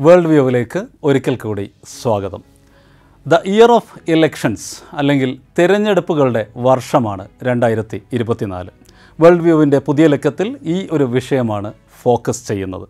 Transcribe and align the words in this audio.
World 0.00 0.26
വ്യൂവിലേക്ക് 0.26 0.86
ഒരിക്കൽ 1.04 1.36
കൂടി 1.36 1.70
സ്വാഗതം. 2.02 2.42
ദ 3.26 3.34
ഇയർ 3.34 3.70
ഓഫ് 3.70 4.10
ഇലക്ഷൻസ് 4.10 4.82
അല്ലെങ്കിൽ 4.92 5.40
തിരഞ്ഞെടുപ്പുകളുടെ 5.58 6.46
വർഷമാണ് 6.56 7.28
രണ്ടായിരത്തി 7.42 8.02
ഇരുപത്തിനാല്. 8.12 8.70
വേൾഡ് 9.20 9.42
വ്യൂവിന്റെ 9.42 9.78
പുതിയ 9.78 10.06
ലക്കത്തിൽ 10.06 10.58
ഈ 10.62 10.88
ഒരു 10.92 11.04
വിഷയമാണ് 11.04 11.72
ഫോക്കസ് 12.02 12.48
ചെയ്യുന്നത്. 12.48 12.88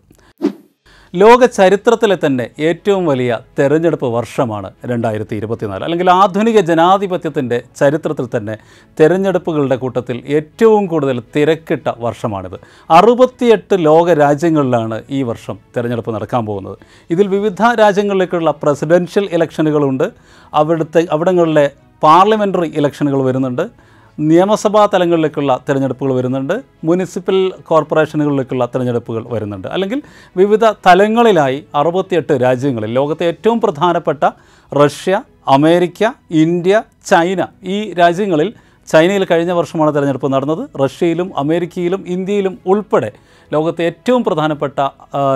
ലോക 1.15 1.45
ചരിത്രത്തിലെ 1.45 2.17
തന്നെ 2.25 2.49
ഏറ്റവും 2.59 3.05
വലിയ 3.05 3.39
തെരഞ്ഞെടുപ്പ് 3.59 4.05
വർഷമാണ് 4.05 4.71
രണ്ടായിരത്തി 4.85 5.35
ഇരുപത്തിനാല് 5.35 5.83
അല്ലെങ്കിൽ 5.83 6.09
ആധുനിക 6.09 6.59
ജനാധിപത്യത്തിന്റെ 6.59 7.63
ചരിത്രത്തിൽ 7.75 8.27
തന്നെ 8.37 8.57
തെരഞ്ഞെടുപ്പുകളുടെ 8.99 9.75
കൂട്ടത്തിൽ 9.75 10.23
ഏറ്റവും 10.27 10.85
കൂടുതൽ 10.85 11.21
തിരക്കിട്ട 11.35 11.93
വർഷമാണിത്. 11.97 12.59
അറുപത്തിയെട്ട് 12.91 13.85
ലോക 13.85 14.13
രാജ്യങ്ങളിലാണ് 14.13 15.03
ഈ 15.09 15.23
വർഷം 15.23 15.57
തിരഞ്ഞെടുപ്പ് 15.77 16.11
നടക്കാൻ 16.15 16.45
പോകുന്നത്. 16.45 16.77
ഇതിൽ 17.09 17.27
വിവിധ 17.27 17.61
രാജ്യങ്ങളിലേക്കുള്ള 17.79 18.51
പ്രസിഡൻഷ്യൽ 18.63 19.29
ഇലക്ഷനുകളുണ്ട്. 19.31 20.11
അവിടുത്തെ 20.53 21.07
അവിടങ്ങളിലെ 21.11 21.71
പാർലമെന്ററി 22.03 22.71
ഇലക്ഷനുകൾ 22.75 23.23
വരുന്നുണ്ട്. 23.23 23.88
നിയമസഭാ 24.19 24.89
തലങ്ങളിലേക്കുള്ള 24.93 25.59
തിരഞ്ഞെടുപ്പുകൾ 25.69 26.13
വരുന്നുണ്ട്. 26.13 26.61
മുനിസിപ്പൽ 26.83 27.51
കോർപ്പറേഷനുകളിലേക്കുള്ള 27.67 28.65
തിരഞ്ഞെടുപ്പുകൾ 28.65 29.27
വരുന്നുണ്ട്. 29.27 29.67
അല്ലെങ്കിൽ 29.67 30.01
വിവിധ 30.37 30.65
തലങ്ങളിലായി 30.65 31.63
അറുപത്തിയെട്ട് 31.75 32.41
രാജ്യങ്ങളിൽ 32.41 32.93
ലോകത്തെ 32.93 33.25
ഏറ്റവും 33.25 33.61
പ്രധാനപ്പെട്ട 33.61 34.29
റഷ്യ 34.71 35.21
അമേരിക്ക 35.47 36.11
ഇന്ത്യ 36.31 36.83
ചൈന 37.05 37.47
ഈ 37.63 37.93
രാജ്യങ്ങളിൽ 37.93 38.53
ചൈനയിൽ 38.91 39.23
കഴിഞ്ഞ 39.31 39.51
വർഷമാണ് 39.51 39.91
തിരഞ്ഞെടുപ്പ് 39.95 40.33
നടന്നത്. 40.33 40.63
റഷ്യയിലും 40.83 41.27
അമേരിക്കയിലും 41.37 42.03
ഇന്ത്യയിലും 42.07 42.53
ഉൾപ്പെടെ 42.67 43.11
ലോകത്തെ 43.53 43.83
ഏറ്റവും 43.89 44.23
പ്രധാനപ്പെട്ട 44.23 44.79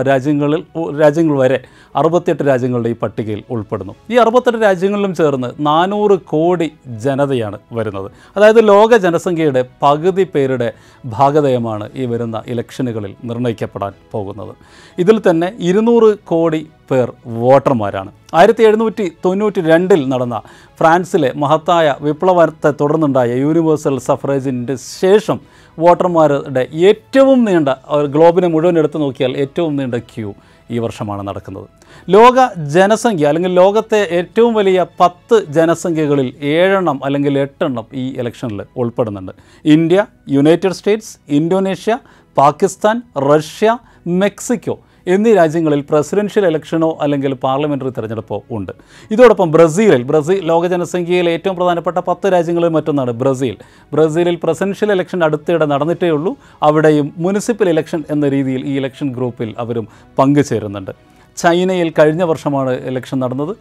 രാജ്യങ്ങളിൽ 0.07 0.61
രാജ്യങ്ങൾ 1.01 1.37
വരെ 1.37 1.57
അറുപത്തിയെട്ട് 1.95 2.43
രാജ്യങ്ങളുടെ 2.47 2.89
ഈ 2.89 2.95
പട്ടികയിൽ 3.01 3.43
ഉൾപ്പെടുന്നു. 3.49 3.93
ഈ 4.09 4.17
അറുപത്തെട്ട് 4.17 4.59
രാജ്യങ്ങളിലും 4.63 5.15
ചേർന്ന് 5.15 5.49
നാനൂറ് 5.67 6.19
കോടി 6.33 6.71
ജനതയാണ് 7.05 7.57
വരുന്നത്. 7.73 8.11
അതായത് 8.35 8.67
ലോക 8.67 8.97
ജനസംഖ്യയുടെ 9.05 9.65
പകുതി 9.83 10.25
പേരുടെ 10.35 10.73
ഭാഗതയമാണ് 11.05 11.89
ഈ 11.95 12.05
വരുന്ന 12.05 12.43
ഇലക്ഷനുകളിൽ 12.47 13.13
നിർണയിക്കപ്പെടാൻ 13.23 13.93
പോകുന്നത്. 14.11 14.55
ഇതിൽ 14.97 15.21
തന്നെ 15.29 15.53
ഇരുന്നൂറ് 15.59 16.17
കോടി 16.23 16.67
പേർ 16.91 17.07
വോട്ടർമാരാണ്. 17.41 18.11
ആയിരത്തി 18.39 18.63
എഴുന്നൂറ്റി 18.67 19.05
തൊണ്ണൂറ്റി 19.25 19.61
രണ്ടിൽ 19.71 20.01
നടന്ന 20.13 20.37
ഫ്രാൻസിലെ 20.79 21.29
മഹത്തായ 21.43 21.95
വിപ്ലവത്തെ 22.05 22.71
തുടർന്നുണ്ടായ 22.81 23.31
യൂണിവേഴ്സൽ 23.43 23.97
സഫറേജിന്റെ 24.07 24.75
ശേഷം 25.01 25.39
വോട്ടർമാരുടെ 25.77 26.63
ഏറ്റവും 26.89 27.39
നീണ്ട 27.45 27.69
ഗ്ലോബിനെ 28.15 28.47
മുഴുവൻ 28.55 28.77
എടുത്തു 28.81 28.97
നോക്കിയാൽ 29.03 29.37
ഏറ്റവും 29.43 29.73
നീണ്ട 29.79 29.95
ക്യൂ 30.11 30.31
ഈ 30.73 30.79
വർഷമാണ് 30.83 31.23
നടക്കുന്നത്. 31.27 31.67
ലോക 32.15 32.45
ജനസംഖ്യ 32.75 33.25
അല്ലെങ്കിൽ 33.31 33.51
ലോകത്തെ 33.61 33.99
ഏറ്റവും 34.19 34.53
വലിയ 34.59 34.85
പത്ത് 34.99 35.37
ജനസംഖ്യകളിൽ 35.57 36.27
ഏഴെണ്ണം 36.53 36.97
അല്ലെങ്കിൽ 37.05 37.33
എട്ടെണ്ണം 37.43 37.85
ഈ 38.01 38.05
ഇലക്ഷനിൽ 38.21 38.61
ഉൾപ്പെടുന്നുണ്ട്. 38.81 39.33
India 39.75 40.05
United 40.35 40.77
States 40.79 41.13
Indonesia 41.39 41.97
Pakistan 42.37 42.97
Russia 43.31 43.77
Mexico 44.21 44.75
എന്നീ 45.07 45.31
രാജ്യങ്ങളിൽ 45.37 45.81
പ്രസിഡൻഷ്യൽ 45.89 46.45
ഇലക്ഷനോ 46.49 46.89
അല്ലെങ്കിൽ 47.03 47.31
പാർലമെന്ററി 47.45 47.91
തെരഞ്ഞെടുപ്പോ 47.97 48.37
ഉണ്ട്. 48.57 48.71
ഇതോടൊപ്പം 49.13 49.47
ബ്രസീലിൽ 49.55 50.03
ബ്രസീൽ 50.11 50.41
ലോക 50.51 50.67
ജനസംഖ്യയിൽ 50.73 51.27
ഏറ്റവും 51.33 51.55
പ്രധാനപ്പെട്ട 51.59 51.97
പത്ത് 52.09 52.33
രാജ്യങ്ങളിൽ 52.33 52.71
മറ്റൊന്നാണ് 52.77 53.13
ബ്രസീൽ. 53.21 53.55
ബ്രസീലിൽ 53.93 54.37
പ്രസിഡൻഷ്യൽ 54.43 54.91
ഇലക്ഷൻ 54.95 55.19
അടുത്തിടെ 55.27 55.67
നടന്നിട്ടേ 55.73 56.09
ഉള്ളൂ. 56.17 56.33
അവിടെയും 56.69 57.07
മുനിസിപ്പൽ 57.25 57.69
ഇലക്ഷൻ 57.73 58.03
എന്ന 58.15 58.29
രീതിയിൽ 58.35 58.63
ഈ 58.71 58.75
ഇലക്ഷൻ 58.81 59.09
ഗ്രൂപ്പിൽ 59.17 59.51
അവരും 59.65 59.87
പങ്കുചേരുന്നുണ്ട്. 60.19 60.91
ചൈനയിൽ 61.37 61.89
കഴിഞ്ഞ 61.99 62.23
വർഷമാണ് 62.31 62.73
ഇലക്ഷൻ 62.89 63.19
നടന്നത്. 63.19 63.53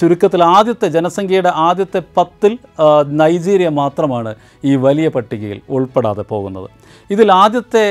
ചുരുക്കത്തിൽ 0.00 0.42
ആദ്യത്തെ 0.56 0.88
ജനസംഖ്യയുടെ 0.94 1.50
ആദ്യത്തെ 1.68 2.00
പത്തിൽ 2.16 2.52
നൈജീരിയ 3.20 3.68
മാത്രമാണ് 3.78 4.32
ഈ 4.64 4.72
വലിയ 4.84 5.08
പട്ടികയിൽ 5.14 5.58
ഉൾപ്പെടാതെ 5.76 6.24
പോകുന്നത്. 6.32 6.68
ഇതിൽ 7.14 7.28
ആദ്യത്തെ 7.42 7.84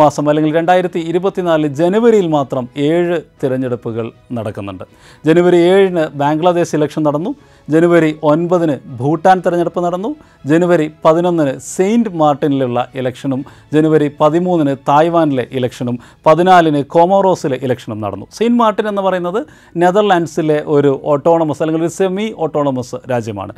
മാസം 0.00 0.24
അല്ലെങ്കിൽ 0.28 0.52
രണ്ടായിരത്തി 0.58 1.00
ഇരുപത്തിനാല് 1.10 1.66
ജനുവരിയിൽ 1.80 2.28
മാത്രം 2.36 2.64
ഏഴ് 2.86 3.16
തിരഞ്ഞെടുപ്പുകൾ 3.42 4.06
നടക്കുന്നുണ്ട്. 4.36 4.84
ജനുവരി 5.26 5.58
ഏഴിന് 5.72 6.04
ബംഗ്ലാദേശ് 6.22 6.74
ഇലക്ഷൻ 6.78 7.02
നടന്നു 7.08 7.32
ജനുവരി 7.74 8.10
ഒൻപതിന് 8.30 8.74
ഭൂട്ടാൻ 9.00 9.36
തിരഞ്ഞെടുപ്പ് 9.46 9.80
നടന്നു 9.86 10.10
ജനുവരി 10.50 10.86
പതിനൊന്നിന് 11.04 11.52
സെയിന്റ് 11.74 12.12
മാർട്ടിനിലുള്ള 12.22 12.78
ഇലക്ഷനും 13.00 13.40
ജനുവരി 13.74 14.08
പതിമൂന്നിന് 14.20 14.74
തായ്വാനിലെ 14.90 15.44
ഇലക്ഷനും 15.58 15.98
പതിനാലിന് 16.26 16.80
കോമോറോസിലെ 16.94 17.58
ഇലക്ഷനും 17.66 18.00
നടന്നു. 18.06 18.26
സെയിന്റ് 18.38 18.58
മാർട്ടിൻ 18.62 18.88
എന്ന് 18.92 19.02
പറയുന്നത് 19.08 19.40
നെതർലാൻഡ്സിലെ 19.82 20.58
ഒരു 20.76 20.92
ഓട്ടോണമസ് 21.14 21.62
അല്ലെങ്കിൽ 21.62 21.86
ഒരു 21.88 21.94
സെമി 21.98 22.26
ഓട്ടോണമസ് 22.46 22.96
രാജ്യമാണ്. 23.12 23.54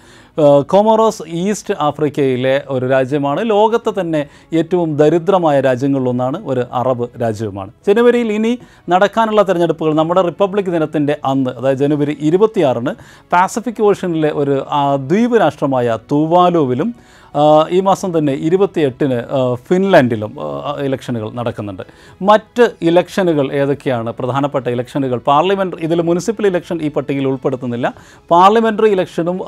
കോമോറോസ് 0.75 1.23
ഈസ്റ്റ് 1.45 1.75
ആഫ്രിക്കയിലെ 1.89 2.57
ഒരു 2.77 2.87
രാജ്യമാണ്. 2.95 3.41
ലോകത്തെ 3.55 3.93
തന്നെ 4.01 4.23
ഏറ്റവും 4.61 4.90
ദരിദ്രമായ 4.97 5.61
രാജ്യങ്ങളിലൊന്നാണ് 5.61 6.39
ഒരു 6.45 6.63
അറബ് 6.81 7.07
രാജ്യവുമാണ്. 7.23 7.71
ജനുവരിയിൽ 7.87 8.33
ഇനി 8.33 8.53
നടക്കാനുള്ള 8.89 9.43
തിരഞ്ഞെടുപ്പുകൾ 9.43 9.95
നമ്മുടെ 9.95 10.23
റിപ്പബ്ലിക് 10.23 10.71
ദിനത്തിന്റെ 10.77 11.17
അന്ന് 11.25 11.51
അതായത് 11.59 11.79
ജനുവരി 11.79 12.17
ഇരുപത്തിയാറിന് 12.21 12.95
പാസഫിക് 13.33 13.83
ഓഷനിലെ 13.83 14.33
ഒരു 14.43 14.57
ദ്വീപ് 15.11 15.37
രാഷ്ട്രമായ 15.45 15.99
തൂവാലുവിലും 16.13 16.91
ഈ 17.77 17.81
മാസം 17.89 18.11
തന്നെ 18.19 18.33
ഇരുപത്തിയെട്ടിന് 18.49 19.19
ഫിൻലാൻഡിലും 19.67 20.33
ഇലക്ഷനുകൾ 20.87 21.29
നടക്കുന്നുണ്ട്. 21.39 21.85
മറ്റ് 22.31 22.65
ഇലക്ഷനുകൾ 22.83 23.53
ഏതൊക്കെയാണ്? 23.61 24.11
പ്രധാനപ്പെട്ട 24.19 24.67
ഇലക്ഷനുകൾ. 24.69 25.19
പാർലമെന്റ് 25.31 25.77
ഇതിൽ 25.89 26.01
മുനിസിപ്പൽ 26.11 26.47
ഇലക്ഷൻ 26.51 26.79
ഈ 26.83 26.91
പട്ടികയിൽ 26.97 27.27
ഉൾപ്പെടുത്തുന്നില്ല. 27.33 27.87
പാർലമെന്ററി 28.31 28.91
ഇലക്ഷനും 28.97 29.39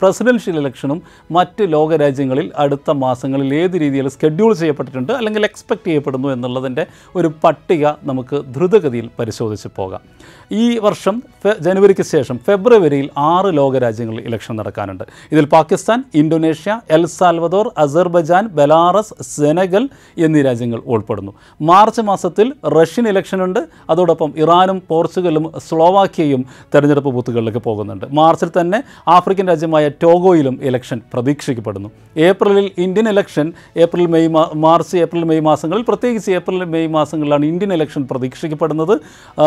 പ്രസിഡൻഷ്യൽ 0.00 0.58
ഇലക്ഷനും 0.62 1.00
മറ്റ് 1.38 1.64
ലോകരാജ്യങ്ങളിൽ 1.76 2.52
അടുത്ത 2.64 2.90
മാസങ്ങളിൽ 3.04 3.54
ഏത് 3.62 3.76
രീതിയിൽ 3.84 4.08
സ്കെഡ്യൂൾ 4.16 4.52
ചെയ്യപ്പെട്ടിട്ടുണ്ട് 4.62 5.12
അല്ലെങ്കിൽ 5.12 5.44
എക്സ്പെക്റ്റ് 5.50 5.88
ചെയ്യപ്പെടുന്നു 5.90 6.28
എന്നുള്ളതിന്റെ 6.36 6.86
ഒരു 7.16 7.30
പട്ടിക 7.44 7.86
നമുക്ക് 8.10 8.36
ദ്രുതഗതിയിൽ 8.56 9.08
പരിശോധിച്ച് 9.18 9.68
പോകാം. 9.76 10.02
ഈ 10.50 10.78
വർഷം 10.78 11.22
ജനുവരിക്ക് 11.60 12.02
ശേഷം 12.02 12.38
ഫെബ്രുവരിയിൽ 12.46 13.10
ആറ് 13.18 13.56
ലോകരാജ്യങ്ങളിൽ 13.56 14.24
ഇലക്ഷൻ 14.26 14.56
നടക്കാനുണ്ട്. 14.56 15.04
ഇതിൽ 15.32 15.44
Pakistan 15.44 16.04
Indonesia 16.14 16.80
El 16.90 17.06
Salvador 17.06 17.70
Azerbaijan 17.78 18.46
Belarus 18.46 19.14
Senegal 19.22 19.88
എന്നീ 20.18 20.42
രാജ്യങ്ങൾ 20.42 20.82
ഉൾപ്പെടുന്നു. 20.86 21.32
മാർച്ച് 21.60 22.00
മാസത്തിൽ 22.00 22.52
റഷ്യൻ 22.64 23.08
ഇലക്ഷനുണ്ട് 23.08 23.60
അതോടൊപ്പം 23.90 24.32
ഇറാനും 24.36 24.82
പോർച്ചുഗലും 24.88 25.52
സ്ലോവാക്യയും 25.68 26.44
തെരഞ്ഞെടുപ്പ് 26.74 27.10
ബൂത്തുകളിലേക്ക് 27.10 27.58
പോകുന്നുണ്ട്. 27.58 28.06
മാർച്ചിൽ 28.12 28.52
തന്നെ 28.60 28.82
ആഫ്രിക്കൻ 29.08 29.48
രാജ്യമായ 29.48 29.88
ടോഗോയിലും 29.88 30.58
ഇലക്ഷൻ 30.62 31.00
പ്രതീക്ഷിക്കപ്പെടുന്നു. 31.14 31.90
ഏപ്രിലിൽ 32.16 32.70
Indian 32.78 33.08
election 33.08 33.52
April 33.76 34.06
May 34.06 34.28
March 34.54 34.96
April 34.96 35.24
May 35.24 35.40
മാസങ്ങളിൽ 35.40 35.84
പ്രത്യേകിച്ച് 35.88 36.30
ഏപ്രിൽ 36.30 36.64
മെയ് 36.64 36.88
മാസങ്ങളിലാണ് 36.88 37.44
ഇന്ത്യൻ 37.44 37.72
ഇലക്ഷൻ 37.72 38.08
പ്രതീക്ഷിക്കപ്പെടുന്നത്. 38.10 38.94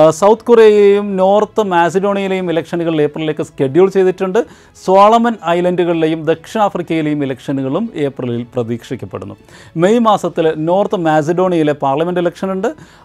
സൗത്ത് 0.09 0.45
സൗത്ത് 0.49 0.88
കൊറിയയെയും 0.89 1.07
നോർത്ത് 1.21 1.61
മാസിഡോണിയയിലെയും 1.71 2.45
ഇലക്ഷനുകൾ 2.51 2.95
ഏപ്രിലിലേക്ക് 3.05 3.43
സ്കെഡ്യൂൾ 3.49 3.87
ചെയ്തിട്ടുണ്ട്. 3.95 4.39
സോളമൻ 4.85 5.35
ഐലൻഡുകളിലെയും 5.53 6.19
ദക്ഷിണാഫ്രിക്കയിലെയും 6.29 7.19
ഇലക്ഷനുകളും 7.25 7.85
ഏപ്രിലിൽ 8.05 8.43
പ്രതീക്ഷിക്കപ്പെടുന്നു. 8.53 9.35
മെയ് 9.83 9.99
മാസത്തിൽ 9.99 10.45
നോർത്ത് 10.69 10.95
മാസിഡോണിയയിലെ 11.07 11.75
പാർലമെന്റ് 11.83 12.17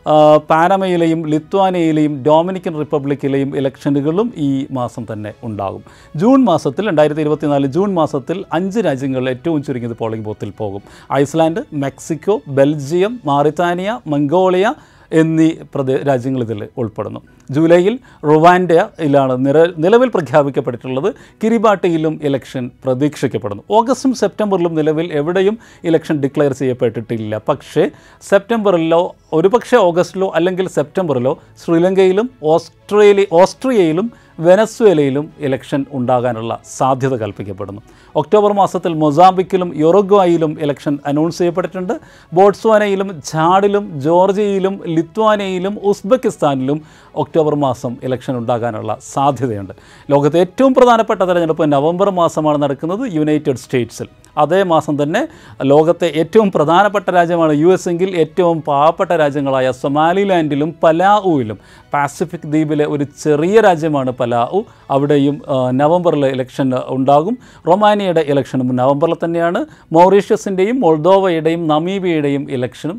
ആ, 0.07 0.15
പാനമയിലെയും 0.51 1.21
ലിത്വാനിയയിലെയും 1.33 2.15
ഡൊമിനിക്കൻ 2.29 2.75
റിപ്പബ്ലിക്കിലെയും 2.83 3.51
ഇലക്ഷനുകളും 3.61 4.31
ഈ 4.49 4.67
മാസം 4.71 5.05
തന്നെ 5.13 5.33
ഉണ്ടാകും. 5.45 5.83
ജൂൺ 6.17 6.41
മാസത്തിൽ 6.51 6.87
രണ്ടായിരത്തി 6.91 7.25
ഇരുപത്തിനാല് 7.27 7.67
ജൂൺ 7.77 7.93
മാസത്തിൽ 8.01 8.45
അഞ്ച് 8.53 8.81
രാജ്യങ്ങൾ 8.89 9.29
ഏറ്റവും 9.35 9.61
ചുരുങ്ങിയത് 9.65 9.97
പോളിംഗ് 10.03 10.25
ബൂത്തിൽ 10.25 10.53
പോകും. 10.63 10.83
Iceland 11.21 11.63
Mexico 11.85 12.37
Belgium 12.61 13.15
Mauritania 13.27 13.91
Mongolia 14.15 14.67
എന്നീ 15.15 15.51
പ്രദേ 15.75 15.95
രാജ്യങ്ങൾ 15.97 16.43
ഇതിൽ 16.43 16.69
ഉൾപ്പെടുന്നു. 16.79 17.21
ജൂലൈയിൽ 17.51 17.99
റുവാൻഡയിലാണ് 18.25 19.47
നിര 19.47 19.59
നിലവിൽ 19.79 20.09
പ്രഖ്യാപിക്കപ്പെട്ടിട്ടുള്ളത്. 20.09 21.15
കിരിബാട്ടിയിലും 21.43 22.21
ഇലക്ഷൻ 22.23 22.71
പ്രതീക്ഷിക്കപ്പെടുന്നു. 22.85 23.63
ഓഗസ്റ്റും 23.71 24.15
സെപ്റ്റംബറിലും 24.15 24.75
നിലവിൽ 24.75 25.13
എവിടെയും 25.13 25.59
ഇലക്ഷൻ 25.85 26.21
ഡിക്ലെയർ 26.21 26.53
ചെയ്യപ്പെട്ടിട്ടില്ല. 26.53 27.41
പക്ഷേ 27.49 27.91
സെപ്റ്റംബറിലോ 28.23 29.15
ഒരുപക്ഷെ 29.33 29.77
ഓഗസ്റ്റിലോ 29.77 30.33
അല്ലെങ്കിൽ 30.35 30.69
സെപ്റ്റംബറിലോ 30.69 31.39
ശ്രീലങ്കയിലും 31.65 32.31
ഓസ്ട്രേലിയ 32.43 33.25
ഓസ്ട്രിയയിലും 33.33 34.24
വെനസ്വേലയിലും 34.39 35.31
ഇലക്ഷൻ 35.41 35.85
ഉണ്ടാകാനുള്ള 35.93 36.59
സാധ്യത 36.79 37.15
കൽപ്പിക്കപ്പെടുന്നു. 37.17 37.83
ഒക്ടോബർ 38.17 38.53
മാസത്തിൽ 38.53 38.93
മൊസാംബിക്കിലും 38.93 39.73
യൊറഗ്വായിലും 39.77 40.57
ഇലക്ഷൻ 40.61 40.99
അനൗൺസ് 41.07 41.39
ചെയ്യപ്പെട്ടിട്ടുണ്ട്. 41.39 41.93
ബോട്സ്വാനയിലും 42.33 43.23
ഝാഡിലും 43.29 44.01
ജോർജിയയിലും 44.01 44.81
ലിത്വാനയിലും 44.87 45.79
ഉസ്ബെക്കിസ്ഥാനിലും 45.83 46.81
ഒക്ടോബർ 47.15 47.55
മാസം 47.55 47.97
ഇലക്ഷൻ 48.03 48.37
ഉണ്ടാകാനുള്ള 48.37 48.99
സാധ്യതയുണ്ട്. 49.15 49.73
ലോകത്തെ 50.11 50.39
ഏറ്റവും 50.39 50.75
പ്രധാനപ്പെട്ട 50.75 51.23
തെരഞ്ഞെടുപ്പ് 51.23 51.73
നവംബർ 51.73 52.11
മാസമാണ് 52.11 52.63
നടക്കുന്നത് 52.63 53.15
യുണൈറ്റഡ് 53.15 53.57
സ്റ്റേറ്റ്സിൽ. 53.57 54.09
അതേ 54.39 54.63
മാസം 54.63 55.03
തന്നെ 55.03 55.29
ലോകത്തെ 55.63 56.13
ഏറ്റവും 56.21 56.53
പ്രധാനപ്പെട്ട 56.53 57.11
രാജ്യമാണ് 57.11 57.53
യു 57.53 57.69
എസ് 57.69 57.89
എങ്കിൽ 57.89 58.17
ഏറ്റവും 58.17 58.63
പാവപ്പെട്ട 58.63 59.13
രാജ്യങ്ങളായ 59.13 59.71
സൊമാലിലാൻഡിലും 59.71 60.75
പലാവുവിലും 60.83 61.59
പാസിഫിക് 61.95 62.47
ദ്വീപിലെ 62.53 62.87
ഒരു 62.95 63.05
ചെറിയ 63.25 63.61
രാജ്യമാണ് 63.67 64.11
പലാവു. 64.21 64.61
അവിടെയും 64.91 65.37
നവംബറിൽ 65.81 66.25
ഇലക്ഷൻ 66.35 66.69
ഉണ്ടാകും. 66.97 67.35
റൊമാനിയയുടെ 67.69 68.23
ഇലക്ഷനും 68.33 68.69
നവംബറിൽ 68.81 69.17
തന്നെയാണ്. 69.25 69.61
മൗറീഷ്യസിന്റെയും 69.93 70.77
മൊൾഡോവയുടെയും 70.85 71.63
നമീബിയയുടെയും 71.73 72.45
ഇലക്ഷനും 72.57 72.99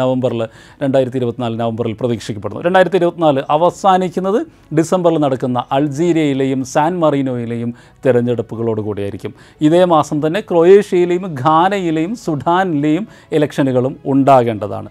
നവംബറിൽ 0.00 0.42
രണ്ടായിരത്തി 0.82 1.18
ഇരുപത്തിനാല് 1.20 1.56
നവംബറിൽ 1.60 1.94
പ്രതീക്ഷിക്കപ്പെടുന്നു. 2.00 2.62
രണ്ടായിരത്തി 2.66 2.98
ഇരുപത്തിനാല് 3.00 3.42
അവസാനിക്കുന്നത് 3.56 4.40
ഡിസംബറിൽ 4.78 5.18
നടക്കുന്ന 5.24 5.58
അൾജീരിയയിലെയും 5.72 6.60
സാൻ 6.74 6.92
മറീനോയിലെയും 7.04 7.70
തിരഞ്ഞെടുപ്പുകളോടുകൂടിയായിരിക്കും 8.06 9.32
ഇതേ 9.60 9.82
മാസം 9.94 10.18
തന്നെ 10.26 10.40
ക്രൊയേഷ്യയിലെയും 10.50 11.24
ഘാനയിലെയും 11.40 12.12
സുഡാനിലെയും 12.16 13.04
ഇലക്ഷനുകളും 13.32 13.96
ഉണ്ടാകേണ്ടതാണ്. 14.06 14.88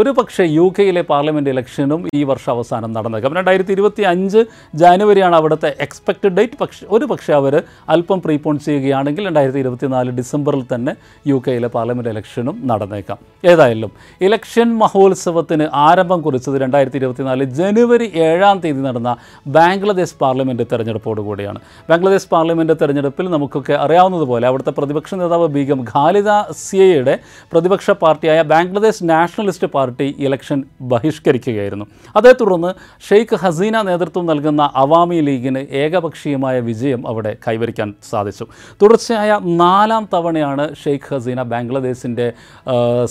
ഒരു 0.00 0.10
പക്ഷേ 0.18 0.44
യു 0.58 0.66
കെയിലെ 0.78 1.02
പാർലമെന്റ് 1.02 1.50
ഇലക്ഷനും 1.50 1.99
ഈ 2.14 2.22
വർഷം 2.24 2.52
അവസാനം 2.52 2.92
നടന്നേക്കാം 2.92 3.34
രണ്ടായിരത്തി 3.34 3.72
ഇരുപത്തി 3.72 4.02
അഞ്ച് 4.02 4.44
ജാനുവരിയാണ് 4.74 5.34
അവിടുത്തെ 5.34 5.76
എക്സ്പെക്റ്റഡ് 5.80 6.34
ഡേറ്റ് 6.38 6.58
പക്ഷേ 6.60 6.86
ഒരു 6.88 7.04
പക്ഷേ 7.04 7.32
അവർ 7.32 7.62
അല്പം 7.88 8.20
പ്രീപോൺ 8.24 8.58
ചെയ്യുകയാണെങ്കിൽ 8.58 9.26
രണ്ടായിരത്തി 9.26 9.58
ഇരുപത്തിനാല് 9.58 10.10
ഡിസംബറിൽ 10.10 10.64
തന്നെ 10.74 10.94
യു 11.26 11.42
കെയിലെ 11.46 11.68
പാർലമെന്റ് 11.68 12.10
ഇലക്ഷനും 12.10 12.56
നടന്നേക്കാം. 12.70 13.18
ഏതായാലും 13.44 13.92
ഇലക്ഷൻ 14.20 14.68
മഹോത്സവത്തിന് 14.82 15.68
ആരംഭം 15.72 16.22
കുറിച്ചത് 16.22 16.60
രണ്ടായിരത്തി 16.60 16.96
ഇരുപത്തിനാല് 16.96 17.44
ജനുവരി 17.44 18.10
ഏഴാം 18.28 18.58
തീയതി 18.64 18.82
നടന്ന 18.88 19.16
ബംഗ്ലാദേശ് 19.56 20.16
പാർലമെന്റ് 20.20 20.66
തെരഞ്ഞെടുപ്പോട് 20.72 21.20
കൂടിയാണ്. 21.20 21.60
ബാംഗ്ലാദേശ് 21.90 22.28
പാർലമെന്റ് 22.28 22.76
തെരഞ്ഞെടുപ്പിൽ 22.80 23.28
നമുക്കൊക്കെ 23.36 23.74
അറിയാവുന്നതുപോലെ 23.84 24.46
അവിടുത്തെ 24.46 24.74
പ്രതിപക്ഷ 24.78 25.14
നേതാവ് 25.14 25.46
ബീഗം 25.56 25.80
ഖാലിദ 25.92 26.30
സിയയുടെ 26.64 27.14
പ്രതിപക്ഷ 27.52 27.90
പാർട്ടിയായ 28.04 28.42
ബംഗ്ലാദേശ് 28.52 29.04
നാഷണലിസ്റ്റ് 29.10 29.68
പാർട്ടി 29.76 30.06
ഇലക്ഷൻ 30.26 30.58
ബഹിഷ്കരിക്കുകയായിരുന്നു. 30.92 31.86
അതേ 32.16 32.32
തുടർന്ന് 32.40 32.70
ഷെയ്ഖ് 33.08 33.36
ഹസീന 33.42 33.82
നേതൃത്വം 33.88 34.24
നൽകുന്ന 34.30 34.62
അവാമി 34.82 35.18
ലീഗിന് 35.28 35.62
ഏകപക്ഷീയമായ 35.82 36.56
വിജയം 36.68 37.02
അവിടെ 37.06 37.32
കൈവരിക്കാൻ 37.48 37.88
സാധിച്ചു. 38.10 38.44
തുടർച്ചയായ 38.82 39.38
നാലാം 39.62 40.04
തവണയാണ് 40.14 40.66
ഷെയ്ഖ് 40.84 41.10
ഹസീന 41.14 41.42
ബാംഗ്ലാദേശിന്റെ 41.52 42.26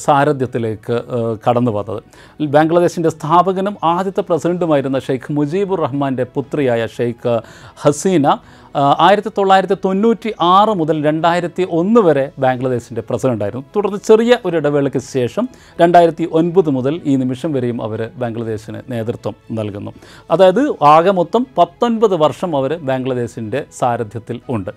സാരഥ്യത്തിലേക്ക് 0.05 0.97
കടന്നു 1.47 1.71
വന്നത്. 1.71 2.01
ബാംഗ്ലാദേശിന്റെ 2.55 3.09
സ്ഥാപകനും 3.09 3.75
ആദ്യത്തെ 3.83 4.23
പ്രസിഡന്റുമായിരുന്ന 4.29 4.99
ഷെയ്ഖ് 4.99 5.33
മുജീബുർ 5.33 5.79
റഹ്മാന്റെ 5.79 6.27
പുത്രിയായ 6.35 6.87
ഷെയ്ഖ് 6.97 7.35
ഹസീന 7.83 8.27
ആയിരത്തി 8.99 9.31
തൊള്ളായിരത്തി 9.37 9.77
തൊണ്ണൂറ്റി 9.85 10.31
ആറ് 10.39 10.73
മുതൽ 10.79 10.97
രണ്ടായിരത്തി 11.05 11.63
ഒന്ന് 11.71 12.01
വരെ 12.01 12.25
ബാംഗ്ലാദേശിന്റെ 12.39 13.03
പ്രസിഡന്റായിരുന്നു 13.09 13.65
തുടർന്ന് 13.75 13.99
ചെറിയ 14.07 14.37
ഒരു 14.45 14.57
ഇടവേളയ്ക്ക് 14.57 15.01
ശേഷം 15.13 15.45
രണ്ടായിരത്തി 15.81 16.25
ഒൻപത് 16.31 16.69
മുതൽ 16.69 16.95
ഈ 17.05 17.15
നിമിഷം 17.15 17.53
വരെയും 17.53 17.79
അവർ 17.83 18.01
ബാംഗ്ലാദേശിന് 18.69 18.81
നേതൃത്വം 18.91 19.35
നൽകുന്നു. 19.51 19.91
അതായത് 20.31 20.75
ആകെ 20.83 21.11
മൊത്തം 21.11 21.45
പത്തൊൻപത് 21.57 22.15
വർഷം 22.15 22.55
അവർ 22.55 22.71
ബാംഗ്ലാദേശിന്റെ 22.89 23.65
സാരഥ്യത്തിൽ 23.79 24.39
ഉണ്ട്. 24.49 24.71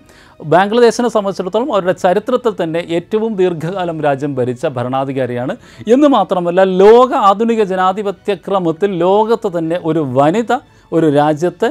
ബാംഗ്ലാദേശിനെ 0.45 1.09
സംബന്ധിച്ചിടത്തോളം 1.09 1.73
അവരുടെ 1.73 1.93
ചരിത്രത്തിൽ 1.93 2.53
തന്നെ 2.63 2.81
ഏറ്റവും 2.91 3.37
ദീർഘകാലം 3.37 4.01
രാജ്യം 4.01 4.35
ഭരിച്ച 4.35 4.67
ഭരണാധികാരിയാണ്. 4.67 5.57
എന്ന് 5.93 6.09
മാത്രമല്ല 6.09 6.63
ലോക 6.63 7.13
ആധുനിക 7.15 7.63
ജനാധിപത്യ 7.63 8.35
ക്രമത്തിൽ 8.35 8.91
ലോകത്ത് 9.05 9.59
തന്നെ 9.59 9.81
ഒരു 9.85 9.99
വനിത 10.19 10.53
ഒരു 10.93 11.09
രാജ്യത്ത് 11.11 11.69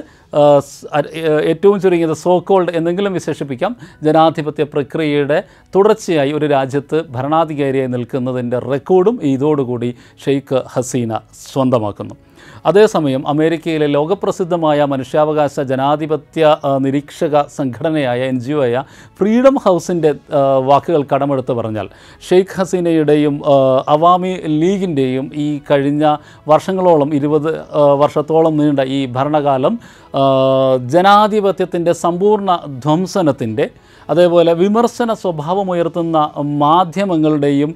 ഏറ്റവും 1.51 1.77
ചുരുങ്ങിയത് 1.81 2.13
സോക്കോൾഡ് 2.13 2.71
എന്തെങ്കിലും 2.77 3.13
വിശേഷിപ്പിക്കാം. 3.13 3.75
ജനാധിപത്യ 4.03 4.63
പ്രക്രിയയുടെ 4.63 5.39
തുടർച്ചയായി 5.75 6.31
ഒരു 6.31 6.45
രാജ്യത്ത് 6.45 6.97
ഭരണാധികാരിയായി 7.15 7.91
നിൽക്കുന്നതിന്റെ 7.95 8.59
റെക്കോർഡും 8.59 9.19
ഇതോടുകൂടി 9.23 9.89
ഷെയ്ഖ് 10.25 10.61
ഹസീന 10.73 11.19
സ്വന്തമാക്കുന്നു. 11.53 12.15
അതേസമയം 12.65 13.21
അമേരിക്കയിലെ 13.27 13.87
ലോകപ്രസിദ്ധമായ 13.87 14.83
മനുഷ്യാവകാശ 14.83 15.55
ജനാധിപത്യ 15.61 16.55
നിരീക്ഷക 16.77 17.41
സംഘടനയായ 17.49 18.21
എൻ 18.23 18.39
ജി 18.39 18.51
ഒ 18.51 18.61
ആയ 18.61 18.83
ഫ്രീഡം 19.19 19.55
ഹൗസിന്റെ 19.57 20.11
വാക്കുകൾ 20.63 21.03
കടമെടുത്ത് 21.13 21.53
പറഞ്ഞാൽ 21.53 21.87
ഷെയ്ഖ് 22.29 22.55
ഹസീനയുടെയും 22.57 23.37
അവാമി 23.87 24.33
ലീഗിന്റെയും 24.59 25.27
ഈ 25.35 25.47
കഴിഞ്ഞ 25.71 26.05
വർഷങ്ങളോളം 26.47 27.11
ഇരുപത് 27.13 27.51
വർഷത്തോളം 27.95 28.55
നീണ്ട 28.57 28.79
ഈ 28.89 28.99
ഭരണകാലം 29.11 29.75
ജനാധിപത്യത്തിന്റെ 30.91 31.93
സമ്പൂർണ 31.93 32.51
ധ്വംസനത്തിന്റെ 32.79 33.67
അതേപോലെ 34.09 34.53
വിമർശന 34.53 35.13
സ്വഭാവമുയർത്തുന്ന 35.13 36.17
മാധ്യമങ്ങളുടെയും 36.63 37.75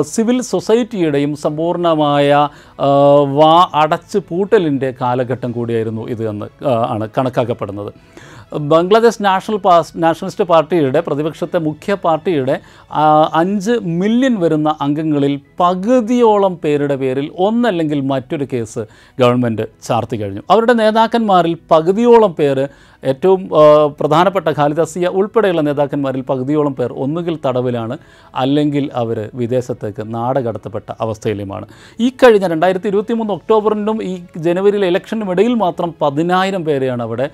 സിവിൽ 0.00 0.40
സൊസൈറ്റിയുടെയും 0.40 1.36
സമ്പൂർണമായ 1.36 2.48
വാ 3.38 3.70
അടച്ച് 3.74 4.18
പൂട്ടലിന്റെ 4.28 4.94
കാലഘട്ടം 5.00 5.52
കൂടിയായിരുന്നു 5.52 6.08
ഇത് 6.08 6.28
എന്ന് 6.28 6.48
ആണ് 6.74 7.08
കണക്കാക്കപ്പെടുന്നത്. 7.18 7.92
ബംഗ്ലാദേശ് 8.56 9.24
നാഷണൽ 9.24 9.58
നാഷണലിസ്റ്റ് 9.96 10.44
പാർട്ടിയുടെ 10.44 11.00
പ്രതിപക്ഷത്തെ 11.00 11.58
മുഖ്യ 11.58 11.94
പാർട്ടിയുടെ 11.94 12.60
അഞ്ച് 13.32 13.78
മില്യൺ 14.00 14.40
വരുന്ന 14.40 14.74
അംഗങ്ങളിൽ 14.80 15.40
പകുതിയോളം 15.60 16.60
പേരുടെ 16.64 16.96
പേരിൽ 16.96 17.30
ഒന്നല്ലെങ്കിൽ 17.38 18.00
മറ്റൊരു 18.00 18.46
കേസ് 18.52 18.78
ഗവൺമെന്റ് 19.20 19.66
ചാർത്തി 19.88 20.16
കഴിഞ്ഞു. 20.16 20.42
അവരുടെ 20.50 20.72
നേതാക്കന്മാരിൽ 20.72 21.56
പകുതിയോളം 21.70 22.34
പേര് 22.34 22.68
ഏറ്റവും 23.04 23.48
പ്രധാനപ്പെട്ട 24.00 24.48
ഖാലിദാസിയ 24.48 25.08
ഉൾപ്പെടെയുള്ള 25.08 25.60
നേതാക്കന്മാരിൽ 25.60 26.22
പകുതിയോളം 26.30 26.74
പേർ 26.74 26.92
ഒന്നുകിൽ 26.92 27.38
തടവിലാണ് 27.46 27.98
അല്ലെങ്കിൽ 28.34 28.90
അവർ 28.94 29.30
വിദേശത്തേക്ക് 29.34 30.14
നാട് 30.14 30.40
കടത്തപ്പെട്ട 30.40 30.90
അവസ്ഥയിലുമാണ്. 31.00 31.66
ഈ 32.00 32.10
കഴിഞ്ഞ 32.10 32.46
രണ്ടായിരത്തി 32.46 32.88
ഇരുപത്തി 32.88 33.12
മൂന്ന് 33.12 33.34
ഒക്ടോബറിനും 33.34 34.02
ഈ 34.02 34.12
ജനുവരിയിലെ 34.36 34.86
ഇലക്ഷനും 34.86 35.30
ഇടയിൽ 35.30 35.54
മാത്രം 35.54 35.94
പതിനായിരം 36.02 36.64
പേരെയാണ് 36.64 37.02
അവിടെ 37.02 37.28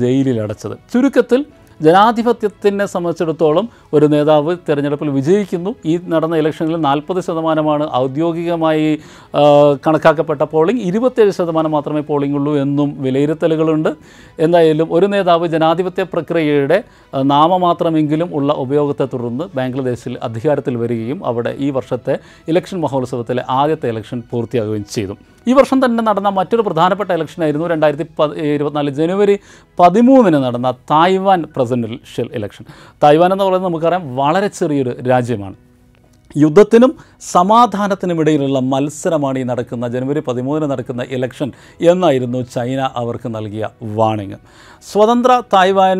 ജയിലിൽ 0.00 0.40
അടച്ചത്. 0.40 0.76
ചുരുക്കത്തിൽ 0.92 1.44
ജനാധിപത്യത്തിനെ 1.86 2.86
സംബന്ധിച്ചിടത്തോളം 2.92 3.68
ഒരു 3.94 4.06
നേതാവ് 4.14 4.52
തിരഞ്ഞെടുപ്പിൽ 4.68 5.08
വിജയിക്കുന്നു. 5.18 5.70
ഈ 5.90 5.94
നടന്ന 6.12 6.34
ഇലക്ഷനിൽ 6.42 6.76
നാൽപ്പത് 6.88 7.20
ശതമാനമാണ് 7.26 7.84
ഔദ്യോഗികമായി 8.02 8.88
കണക്കാക്കപ്പെട്ട 9.86 10.42
പോളിംഗ്. 10.54 10.82
ഇരുപത്തേഴ് 10.90 11.34
ശതമാനം 11.38 11.72
മാത്രമേ 11.76 12.02
പോളിംഗ് 12.10 12.36
ഉള്ളൂ 12.40 12.54
എന്നും 12.64 12.90
വിലയിരുത്തലുകളുണ്ട്. 13.06 13.90
എന്തായാലും 14.46 14.88
ഒരു 14.98 15.08
നേതാവ് 15.14 15.48
ജനാധിപത്യ 15.56 16.02
പ്രക്രിയയുടെ 16.14 16.80
നാമമാത്രമെങ്കിലും 17.34 18.30
ഉള്ള 18.40 18.52
ഉപയോഗത്തെ 18.64 19.06
തുടർന്ന് 19.12 19.44
ബംഗ്ലാദേശിൽ 19.58 20.16
അധികാരത്തിൽ 20.28 20.76
വരികയും 20.82 21.20
അവിടെ 21.30 21.54
ഈ 21.58 21.70
വർഷത്തെ 21.78 22.16
ഇലക്ഷൻ 22.52 22.80
മഹോത്സവത്തിലെ 22.80 23.44
ആദ്യത്തെ 23.60 23.88
ഇലക്ഷൻ 23.94 24.20
പൂർത്തിയാകുകയും 24.32 24.84
ചെയ്തു. 24.94 25.16
ഈ 25.46 25.52
വർഷം 25.52 25.78
തന്നെ 25.84 26.02
നടന്ന 26.02 26.28
മറ്റൊരു 26.28 26.62
പ്രധാനപ്പെട്ട 26.62 27.10
ഇലക്ഷനായിരുന്നു 27.12 27.66
രണ്ടായിരത്തി 27.66 28.06
ഇരുപത്തിനാല് 28.54 28.90
ജനുവരി 29.00 29.36
പതിമൂന്നിന് 29.78 30.40
നടന്ന 30.46 30.70
തായ്വാൻ 30.92 31.42
പ്രസിഡൻഷ്യൽ 31.56 32.30
ഇലക്ഷൻ 32.34 32.64
തായ്വാൻ 33.02 33.32
എന്ന് 33.32 33.44
പറയുന്നത് 33.44 33.70
നമുക്കറിയാം 33.70 34.16
വളരെ 34.16 34.50
ചെറിയൊരു 34.60 34.94
രാജ്യമാണ്. 35.10 35.56
യുദ്ധത്തിനും 36.36 36.92
സമാധാനത്തിനും 37.32 38.20
ഇടയിലുള്ള 38.20 38.58
മത്സരമാണ് 38.60 39.38
ഈ 39.38 39.44
നടക്കുന്ന 39.44 39.88
ജനുവരി 39.88 40.20
പതിമൂന്നിന് 40.20 40.70
നടക്കുന്ന 40.70 41.02
ഇലക്ഷൻ 41.16 41.48
എന്നായിരുന്നു 41.90 42.40
ചൈന 42.54 42.80
അവർക്ക് 42.96 43.28
നൽകിയ 43.36 43.68
വാണിംഗ് 43.82 44.38
സ്വതന്ത്ര 44.90 45.32
തായ്വാൻ 45.52 45.98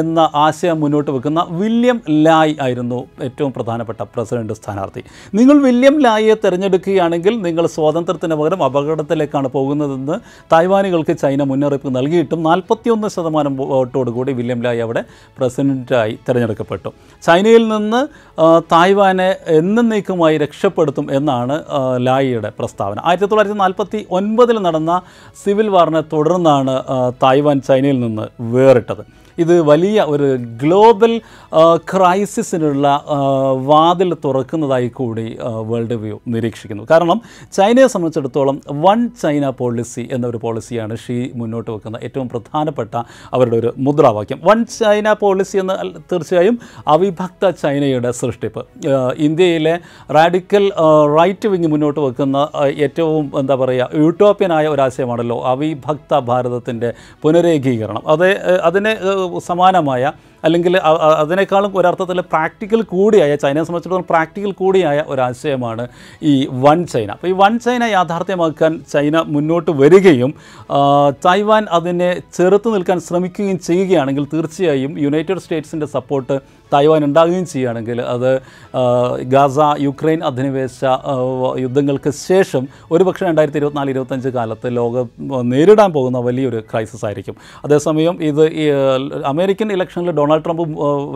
എന്ന 0.00 0.20
ആശയം 0.44 0.78
മുന്നോട്ട് 0.82 1.10
വെക്കുന്ന 1.14 1.40
വില്യം 1.60 1.98
ലായ് 2.24 2.54
ആയിരുന്നു 2.64 2.98
ഏറ്റവും 3.26 3.50
പ്രധാനപ്പെട്ട 3.56 4.00
പ്രസിഡന്റ് 4.14 4.54
സ്ഥാനാർത്ഥി. 4.58 5.02
നിങ്ങൾ 5.38 5.56
വില്യം 5.66 5.96
ലായിയെ 6.04 6.34
തിരഞ്ഞെടുക്കുകയാണെങ്കിൽ 6.44 7.34
നിങ്ങൾ 7.46 7.64
സ്വാതന്ത്ര്യത്തിന് 7.74 8.36
പകരം 8.40 8.62
അപകടത്തിലേക്കാണ് 8.68 9.50
പോകുന്നതെന്ന് 9.56 10.16
തായ്വാനികൾക്ക് 10.54 11.14
ചൈന 11.22 11.42
മുന്നറിയിപ്പ് 11.50 11.92
നൽകിയിട്ടും 11.98 12.42
നാൽപ്പത്തിയൊന്ന് 12.48 13.10
ശതമാനം 13.16 13.54
വോട്ടോടുകൂടി 13.60 14.34
വില്യം 14.40 14.60
ലായ് 14.66 14.82
അവിടെ 14.86 15.04
പ്രസിഡന്റായി 15.38 16.16
തിരഞ്ഞെടുക്കപ്പെട്ടു. 16.28 16.92
ചൈനയിൽ 17.26 17.64
നിന്ന് 17.74 18.02
തായ്വാനെ 18.74 19.30
എന്നേക്കുമായി 19.58 20.36
രക്ഷപ്പെടുത്തും 20.44 21.06
എന്നാണ് 21.18 21.58
ലായിയുടെ 22.08 22.52
പ്രസ്താവന. 22.58 22.98
ആയിരത്തി 23.06 23.30
തൊള്ളായിരത്തി 23.30 23.60
നാൽപ്പത്തി 23.64 24.02
ഒൻപതിൽ 24.18 24.58
നടന്ന 24.68 24.92
സിവിൽ 25.44 25.70
വാറിനെ 25.76 26.04
തുടർന്നാണ് 26.12 26.76
തായ്വാൻ 27.22 27.42
തായ്വാൻ 27.44 27.58
ചൈനയിൽ 27.84 27.98
നിന്ന് 28.00 28.24
വേറിട്ടത്. 28.54 29.23
ഇത് 29.42 29.54
വലിയ 29.70 30.04
ഒരു 30.14 30.28
ഗ്ലോബൽ 30.62 31.12
ക്രൈസിസിനുള്ള 31.90 32.86
വാതിൽ 33.70 34.10
തുറക്കുന്നതായി 34.24 34.88
കൂടി 34.98 35.26
വേൾഡ് 35.70 35.96
വ്യൂ 36.02 36.16
നിരീക്ഷിക്കുന്നു. 36.34 36.84
കാരണം 36.90 37.20
ചൈനയെ 37.56 37.86
സംബന്ധിച്ചിടത്തോളം 37.94 38.56
വൺ 38.86 39.00
ചൈന 39.22 39.48
പോളിസി 39.60 40.04
എന്നൊരു 40.12 40.40
പോളിസിയാണ് 40.44 40.96
ഷീ 41.04 41.16
മുന്നോട്ട് 41.40 41.70
വെക്കുന്ന 41.70 41.96
ഏറ്റവും 42.02 42.28
പ്രധാനപ്പെട്ട 42.28 42.94
അവരുടെ 43.36 43.56
ഒരു 43.56 43.72
മുദ്രാവാക്യം. 43.86 44.40
വൺ 44.48 44.64
ചൈന 44.78 45.12
പോളിസി 45.22 45.56
എന്ന് 45.62 45.74
തീർച്ചയായും 46.12 46.58
അവിഭക്ത 46.94 47.50
ചൈനയുടെ 47.62 48.10
സൃഷ്ടിപ്പ്. 48.20 48.64
ഇന്ത്യയിലെ 49.26 49.74
റാഡിക്കൽ 50.18 50.64
റൈറ്റ് 51.18 51.48
വിങ് 51.54 51.70
മുന്നോട്ട് 51.74 52.00
വെക്കുന്ന 52.06 52.48
ഏറ്റവും 52.86 53.24
എന്താ 53.38 53.54
പറയുക 53.62 54.00
യൂട്ടോപ്യനായ 54.02 54.66
ഒരാശയമാണല്ലോ 54.74 55.38
അവിഭക്ത 55.52 56.18
ഭാരതത്തിന്റെ 56.30 56.90
പുനരേകീകരണം. 57.22 58.02
അത് 58.14 58.28
അതിന് 58.68 58.92
സമാനമായ 59.48 60.12
അല്ലെങ്കിൽ 60.44 60.74
അതിനേക്കാളും 61.20 61.72
ഒരർത്ഥത്തിൽ 61.78 62.18
പ്രാക്ടിക്കൽ 62.32 62.82
കൂടിയായ 62.82 63.32
ചൈനയെ 63.34 63.64
സംബന്ധിച്ചിടത്തോളം 63.64 64.08
പ്രാക്ടിക്കൽ 64.10 64.52
കൂടിയായ 64.52 64.98
ഒരാശയമാണ് 65.06 65.84
ഈ 66.22 66.34
വൺ 66.64 66.86
ചൈന. 66.86 67.10
അപ്പോൾ 67.10 67.28
ഈ 67.28 67.34
വൺ 67.42 67.54
ചൈന 67.58 67.84
യാഥാർത്ഥ്യമാക്കാൻ 67.84 68.72
ചൈന 68.92 69.22
മുന്നോട്ട് 69.34 69.70
വരികയും 69.80 70.32
തായ്വാൻ 71.24 71.64
അതിനെ 71.78 72.10
ചെറുത്ത് 72.36 72.74
നിൽക്കാൻ 72.74 73.00
ശ്രമിക്കുകയും 73.00 73.58
ചെയ്യുകയാണെങ്കിൽ 73.58 74.26
തീർച്ചയായും 74.34 74.98
യുണൈറ്റഡ് 75.04 75.42
സ്റ്റേറ്റ്സിന്റെ 75.44 75.86
സപ്പോർട്ട് 75.86 76.36
തായ്വാൻ 76.74 77.04
ഉണ്ടാകുകയും 77.08 77.46
ചെയ്യുകയാണെങ്കിൽ 77.46 78.00
അത് 78.14 78.30
ഗാസ 79.34 79.58
യുക്രൈൻ 79.80 80.20
അധിനിവേശ 80.24 80.80
യുദ്ധങ്ങൾക്ക് 81.64 82.10
ശേഷം 82.28 82.62
ഒരുപക്ഷെ 82.92 83.24
രണ്ടായിരത്തി 83.26 83.58
ഇരുപത്തിനാല് 83.58 83.90
ഇരുപത്തഞ്ച് 83.90 84.30
കാലത്ത് 84.36 84.68
ലോകം 84.78 85.08
നേരിടാൻ 85.52 85.90
പോകുന്ന 85.92 86.18
വലിയൊരു 86.28 86.60
ക്രൈസിസ് 86.70 87.04
ആയിരിക്കും. 87.04 87.36
അതേസമയം 87.64 88.16
ഇത് 88.30 88.42
അമേരിക്കൻ 89.32 89.68
ഇലക്ഷനിൽ 89.72 90.10
ഡൊണാൾഡ് 90.18 90.44
ട്രംപ് 90.44 90.62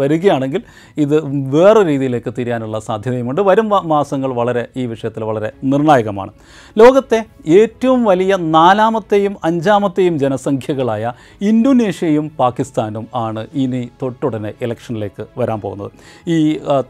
വരികയാണെങ്കിൽ 0.00 0.62
ഇത് 1.04 1.16
വേറെ 1.56 1.82
രീതിയിലേക്ക് 1.88 2.30
തിരിയാനുള്ള 2.38 2.78
സാധ്യതയുമുണ്ട്. 2.88 3.42
വരും 3.48 3.68
മാസങ്ങൾ 3.94 4.30
വളരെ 4.40 4.64
ഈ 4.76 4.86
വിഷയത്തിൽ 4.86 5.22
വളരെ 5.30 5.50
നിർണായകമാണ്. 5.72 6.32
ലോകത്തെ 6.78 7.18
ഏറ്റവും 7.60 8.00
വലിയ 8.04 8.32
നാലാമത്തെയും 8.56 9.36
അഞ്ചാമത്തെയും 9.44 10.14
ജനസംഖ്യകളായ 10.18 11.12
ഇന്തോനേഷ്യയും 11.50 12.26
പാകിസ്ഥാനും 12.40 13.06
ആണ് 13.26 13.42
ഇനി 13.62 13.82
തൊട്ടുടനെ 14.02 14.52
ഇലക്ഷനിലേക്ക് 14.62 15.24
വരാൻ 15.48 15.60
പോകുന്നത്. 15.66 15.90
ഈ 16.34 16.38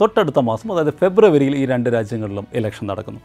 തൊട്ടടുത്ത 0.01 0.41
മാസം 0.51 0.69
അതായത് 0.75 0.95
ഫെബ്രുവരിയിൽ 1.03 1.57
ഈ 1.63 1.65
രണ്ട് 1.75 1.91
രാജ്യങ്ങളിലും 1.99 2.47
ഇലക്ഷൻ 2.61 2.85
നടക്കുന്നു. 2.93 3.23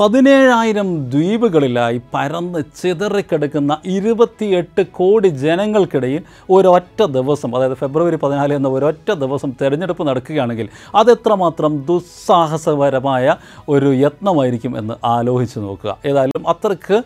പതിനേഴായിരം 0.00 0.88
ദ്വീപുകളിലായി 1.12 2.00
പരന്ന് 2.14 2.60
ചിതറിക്കിടക്കുന്ന 2.80 3.72
ഇരുപത്തിയെട്ട് 3.94 4.82
കോടി 4.98 5.28
ജനങ്ങൾക്കിടയിൽ 5.28 6.22
ഒരൊറ്റ 6.50 7.00
ദിവസം 7.16 7.56
അതായത് 7.56 7.74
ഫെബ്രുവരി 7.80 8.18
പതിനാല് 8.24 8.54
എന്ന 8.58 8.68
ഒരൊറ്റ 8.68 9.08
ദിവസം 9.22 9.52
തിരഞ്ഞെടുപ്പ് 9.62 10.04
നടക്കുകയാണെങ്കിൽ 10.08 10.68
അതെത്രമാത്രം 10.94 11.72
ദുസ്സാഹസപരമായ 11.88 13.34
ഒരു 13.68 13.90
യത്നമായിരിക്കും 14.04 14.78
എന്ന് 14.78 14.94
ആലോചിച്ച് 15.04 15.58
നോക്കുക. 15.58 15.96
ഏതായാലും 16.06 16.48
അത്രയ്ക്ക് 16.54 16.98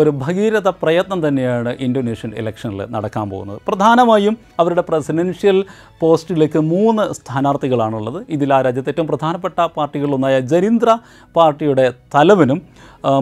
ഒരു 0.00 0.10
ഭഗീരഥ 0.24 0.68
പ്രയത്നം 0.82 1.28
തന്നെയാണ് 1.28 1.76
ഇന്തോനേഷ്യൻ 1.80 2.34
ഇലക്ഷനിൽ 2.42 2.82
നടക്കാൻ 2.96 3.30
പോകുന്നത്. 3.30 3.60
പ്രധാനമായും 3.68 4.36
അവരുടെ 4.60 4.84
പ്രസിഡൻഷ്യൽ 4.90 5.64
പോസ്റ്റിലേക്ക് 6.02 6.58
മൂന്ന് 6.74 7.06
സ്ഥാനാർത്ഥികളാണുള്ളത്. 7.20 8.20
ഇതിൽ 8.36 8.50
ആ 8.58 8.60
രാജ്യത്തെ 8.68 8.90
ഏറ്റവും 8.90 9.10
പ്രധാനപ്പെട്ട 9.14 9.60
പാർട്ടികളിലൊന്നായ 9.78 10.36
ജരീന്ദ്ര 10.54 10.90
പാർട്ടിയുടെ 11.36 11.88
തലവനും 12.14 12.60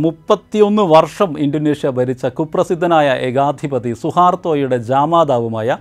മുപ്പത്തിയൊന്ന് 0.06 0.84
വർഷം 0.96 1.30
ഇന്തോനേഷ്യ 1.44 1.88
ഭരിച്ച 1.98 2.26
കുപ്രസിദ്ധനായ 2.38 3.08
ഏകാധിപതി 3.28 3.92
സുഹാർത്തോയുടെ 4.02 4.78
ജാമാതാവുമായ 4.90 5.76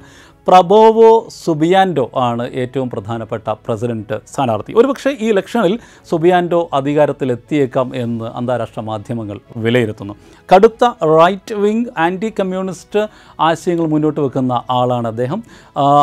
പ്രബോവോ 0.48 1.28
സുബിയാൻഡോ 1.44 2.04
ആണ് 2.28 2.44
ഏറ്റവും 2.62 2.90
പ്രധാനപ്പെട്ട 2.90 3.48
പ്രസിഡന്റ് 3.66 4.18
സ്ഥാനാർത്ഥി. 4.32 4.74
ഒരുപക്ഷെ 4.80 5.12
ഈ 5.24 5.26
ഇലക്ഷനിൽ 5.34 5.74
സുബിയാൻഡോ 6.10 6.60
അധികാരത്തിലെത്തിയേക്കാം 6.80 7.88
എന്ന് 8.04 8.28
അന്താരാഷ്ട്ര 8.40 8.82
മാധ്യമങ്ങൾ 8.92 9.40
വിലയിരുത്തുന്നു. 9.66 10.16
കടുത്ത 10.52 10.86
റൈറ്റ് 11.18 11.56
വിങ് 11.62 11.86
ആന്റി 12.04 12.30
കമ്മ്യൂണിസ്റ്റ് 12.40 13.02
ആശയങ്ങൾ 13.48 13.86
മുന്നോട്ട് 13.94 14.20
വെക്കുന്ന 14.24 14.54
ആളാണ് 14.78 15.08
അദ്ദേഹം. 15.12 15.40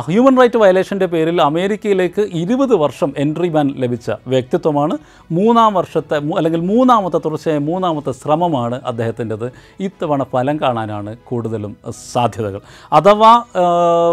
ഹ്യൂമൻ 0.09 0.35
റൈറ്റ് 0.41 0.59
വയലേഷന്റെ 0.63 1.07
പേരിൽ 1.13 1.39
അമേരിക്കയിലേക്ക് 1.43 2.23
ഇരുപത് 2.41 2.75
വർഷം 2.83 3.11
എൻട്രി 3.23 3.49
ബാൻ 3.55 3.69
ലഭിച്ച 3.83 4.11
വ്യക്തിത്വമാണ്. 4.33 4.95
മൂന്നാം 5.37 5.71
വർഷത്തെ 5.79 6.17
അല്ലെങ്കിൽ 6.39 6.63
മൂന്നാമത്തെ 6.73 7.21
തുടർച്ചയായ 7.25 7.63
മൂന്നാമത്തെ 7.71 8.13
ശ്രമമാണ് 8.23 8.79
അദ്ദേഹത്തിന്റെത്. 8.91 9.47
ഇത്തവണ 9.87 10.23
ഫലം 10.33 10.59
കാണാനാണ് 10.65 11.17
കൂടുതലും 11.31 11.73
സാധ്യതകൾ. 12.13 12.61
അഥവാ 12.99 13.33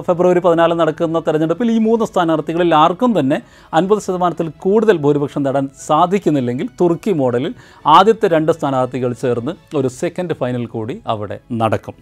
ഫെബ്രുവരി 0.08 0.44
പതിനാല് 0.48 0.74
നടക്കുന്ന 0.82 1.24
തെരഞ്ഞെടുപ്പിൽ 1.28 1.72
ഈ 1.76 1.78
മൂന്ന് 1.88 2.06
സ്ഥാനാർത്ഥികളിൽ 2.12 2.76
ആർക്കും 2.84 3.12
തന്നെ 3.20 3.40
അൻപത് 3.74 4.02
ശതമാനത്തിൽ 4.08 4.48
കൂടുതൽ 4.66 4.98
ഭൂരിപക്ഷം 5.06 5.44
നേടാൻ 5.44 5.68
സാധിക്കുന്നില്ലെങ്കിൽ 5.88 6.70
തുർക്കി 6.82 7.12
മോഡലിൽ 7.22 7.54
ആദ്യത്തെ 7.98 8.28
രണ്ട് 8.38 8.52
സ്ഥാനാർത്ഥികൾ 8.58 9.14
ചേർന്ന് 9.26 9.54
ഒരു 9.78 9.88
സെക്കൻഡ് 9.88 10.20
ഫൈനൽ 10.42 10.66
കൂടി 10.74 10.96
അവിടെ 11.14 11.38
നടക്കും. 11.62 11.96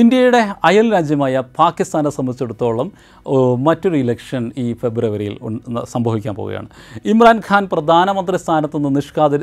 ഇന്ത്യയുടെ 0.00 0.40
അയൽ 0.68 0.86
രാജ്യമായ 0.94 1.42
പാകിസ്ഥാനെ 1.60 2.10
സംബന്ധിച്ചിടത്തോളം 2.16 2.88
മറ്റൊരു 3.66 3.96
ഇലക്ഷൻ 4.04 4.42
ഈ 4.64 4.66
ഫെബ്രുവരിയിൽ 4.82 5.34
സംഭവിക്കാൻ 5.94 6.34
പോവുകയാണ്. 6.34 6.68
ഇമ്രാൻഖാൻ 7.12 7.64
പ്രധാനമന്ത്രി 7.72 8.36
സ്ഥാനത്ത് 8.44 8.76
നിന്ന് 8.76 8.90
നിഷ്കാതി 8.98 9.38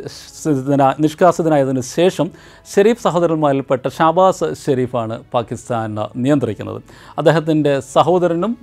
നിഷ്കാസിതനായതിനു 1.05 1.84
ശേഷം 1.96 2.29
ഷെരീഫ് 2.74 3.03
സഹോദരന്മാരിൽപ്പെട്ട 3.07 3.86
ഷാബാസ് 3.98 4.48
ഷെരീഫാണ് 4.65 5.17
പാകിസ്ഥാൻ 5.34 5.96
നിയന്ത്രിക്കുന്നത്. 6.24 6.79
അദ്ദേഹത്തിന്റെ 7.17 7.74
സഹോദരനും 7.96 8.53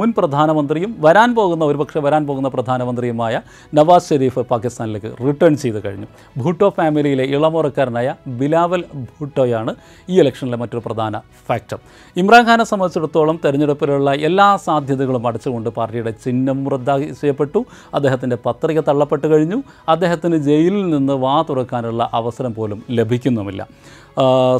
മുൻ 0.00 0.10
പ്രധാനമന്ത്രിയും 0.18 0.90
വരാൻ 1.06 1.30
പോകുന്ന 1.38 1.64
ഒരുപക്ഷെ 1.70 2.00
വരാൻ 2.06 2.22
പോകുന്ന 2.26 2.48
പ്രധാനമന്ത്രിയുമായ 2.48 3.34
നവാസ് 3.74 4.08
ഷെരീഫ് 4.08 4.40
പാകിസ്ഥാനിലേക്ക് 4.52 5.10
റിട്ടേൺ 5.26 5.56
ചെയ്ത് 5.62 5.80
കഴിഞ്ഞു. 5.84 6.08
ഭൂട്ടോ 6.42 6.68
ഫാമിലിയിലെ 6.76 7.24
ഇളമുറക്കാരനായ 7.36 8.14
ബിലാവൽ 8.40 8.84
ഭൂട്ടോയാണ് 9.20 9.74
ഈ 10.10 10.20
ഇലക്ഷനിലെ 10.20 10.56
മറ്റൊരു 10.56 10.82
പ്രധാന 10.86 11.20
ഫാക്ടർ 11.48 11.78
ഇമ്രാൻഖാനെ 12.16 12.64
സംബന്ധിച്ചിടത്തോളം 12.64 13.40
തെരഞ്ഞെടുപ്പിലുള്ള 13.44 14.10
എല്ലാ 14.28 14.48
സാധ്യതകളും 14.56 15.26
അടച്ചുകൊണ്ട് 15.26 15.70
പാർട്ടിയുടെ 15.70 16.10
ചിഹ്നം 16.24 16.70
റദ്ദാക്കി 16.70 17.06
ചെയ്യപ്പെട്ടു. 17.20 17.64
അദ്ദേഹത്തിന്റെ 17.94 18.38
പത്രിക 18.46 18.80
തള്ളപ്പെട്ട് 18.88 19.26
കഴിഞ്ഞു. 19.26 19.62
അദ്ദേഹത്തിന് 19.88 20.36
ജയിലിൽ 20.36 20.90
നിന്ന് 20.96 21.12
വാ 21.12 21.36
തുറക്കാനുള്ള 21.50 22.10
അവസരം 22.14 22.54
പോലും 22.54 22.82
ലഭിക്കുന്നുമില്ല. 22.90 23.62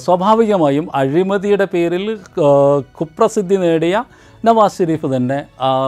സ്വാഭാവികമായും 0.05 0.89
അഴിമതിയുടെ 0.95 1.65
പേരിൽ 1.65 2.05
കുപ്രസിദ്ധി 2.99 3.57
നേടിയ 3.57 4.05
നവാസ് 4.47 4.79
ഷെരീഫ് 4.79 5.09
തന്നെ 5.15 5.37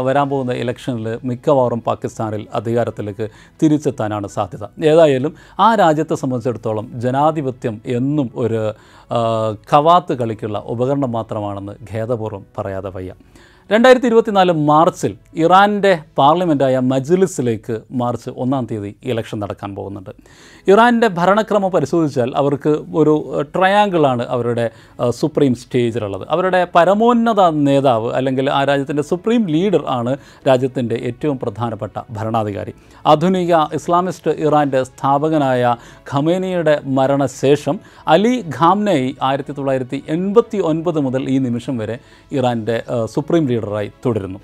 വരാൻ 0.06 0.26
പോകുന്ന 0.30 0.52
ഇലക്ഷനിൽ 0.62 1.06
മിക്കവാറും 1.30 1.80
പാകിസ്ഥാനിൽ 1.88 2.42
അധികാരത്തിലേക്ക് 2.58 3.26
തിരിച്ചെത്താനാണ് 3.60 4.28
സാധ്യത. 4.36 4.64
ഏതായാലും 4.92 5.32
ആ 5.66 5.68
രാജ്യത്തെ 5.82 6.16
സംബന്ധിച്ചിടത്തോളം 6.22 6.86
ജനാധിപത്യം 7.04 7.76
എന്നും 7.98 8.30
ഒരു 8.44 8.62
കവാത്ത് 9.72 10.16
കളിക്കുള്ള 10.22 10.58
ഉപകരണം 10.74 11.12
മാത്രമാണെന്ന് 11.18 11.76
ഖേദപൂർവം 11.92 12.44
പറയാതെ 12.58 12.92
വയ്യ. 12.96 13.12
രണ്ടായിരത്തി 13.72 14.08
ഇരുപത്തിനാല് 14.10 14.52
മാർച്ചിൽ 14.68 15.12
ഇറാന്റെ 15.42 15.90
പാർലമെന്റായ 16.18 16.76
മജ്ലിസിലേക്ക് 16.92 17.74
മാർച്ച് 18.00 18.30
ഒന്നാം 18.42 18.64
തീയതി 18.70 18.90
ഇലക്ഷൻ 19.10 19.38
നടക്കാൻ 19.42 19.70
പോകുന്നുണ്ട്. 19.76 20.10
ഇറാന്റെ 20.72 21.08
ഭരണക്രമം 21.18 21.70
പരിശോധിച്ചാൽ 21.74 22.30
അവർക്ക് 22.40 22.72
ഒരു 23.00 23.14
ട്രയാങ്കിളാണ് 23.54 24.24
അവരുടെ 24.36 24.64
സുപ്രീം 25.18 25.52
സ്റ്റേജിലുള്ളത്. 25.60 26.24
അവരുടെ 26.36 26.62
പരമോന്നത 26.76 27.44
നേതാവ് 27.68 28.08
അല്ലെങ്കിൽ 28.20 28.48
ആ 28.56 28.60
രാജ്യത്തിന്റെ 28.70 29.04
സുപ്രീം 29.10 29.44
ലീഡർ 29.54 29.84
ആണ് 29.98 30.14
രാജ്യത്തിന്റെ 30.48 30.98
ഏറ്റവും 31.10 31.38
പ്രധാനപ്പെട്ട 31.44 31.96
ഭരണാധികാരി. 32.18 32.74
ആധുനിക 33.12 33.54
ഇസ്ലാമിസ്റ്റ് 33.80 34.34
ഇറാന്റെ 34.48 34.82
സ്ഥാപകനായ 34.90 35.62
ഖമേനിയുടെ 36.12 36.76
മരണശേഷം 36.98 37.78
അലി 38.16 38.34
ഖാംനെയ് 38.58 39.08
ആയിരത്തി 39.30 39.54
തൊള്ളായിരത്തി 39.60 40.00
എൺപത്തി 40.16 40.60
ഒൻപത് 40.72 41.00
മുതൽ 41.08 41.22
ഈ 41.36 41.38
നിമിഷം 41.48 41.76
വരെ 41.84 41.98
ഇറാന്റെ 42.40 42.78
സുപ്രീം 43.14 43.18
സുപ്രീം 43.20 43.46
ലീഡറായി 43.60 43.90
തുടരുന്നു. 44.06 44.40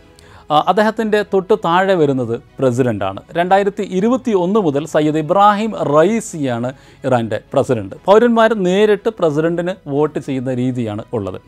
അദ്ദേഹത്തിന്റെ 0.70 1.20
തൊട്ട് 1.32 1.54
താഴെ 1.64 1.94
വരുന്നത് 2.00 2.34
പ്രസിഡന്റാണ് 2.58 3.20
രണ്ടായിരത്തി 3.38 3.84
ഇരുപത്തി 3.98 4.32
ഒന്ന് 4.44 4.60
മുതൽ 4.66 4.82
സയ്യിദ് 4.92 5.20
ഇബ്രാഹിം 5.24 5.72
റയീസിയാണ് 5.94 6.68
ഇറാന്റെ 7.06 7.38
പ്രസിഡന്റ്. 7.52 7.96
പൗരന്മാർ 8.08 8.52
നേരിട്ട് 8.66 9.10
പ്രസിഡന്റിന് 9.18 9.74
വോട്ട് 9.94 10.18
ചെയ്യുന്ന 10.18 10.54
രീതിയാണ് 10.60 11.04
ഉള്ളത്. 11.18 11.38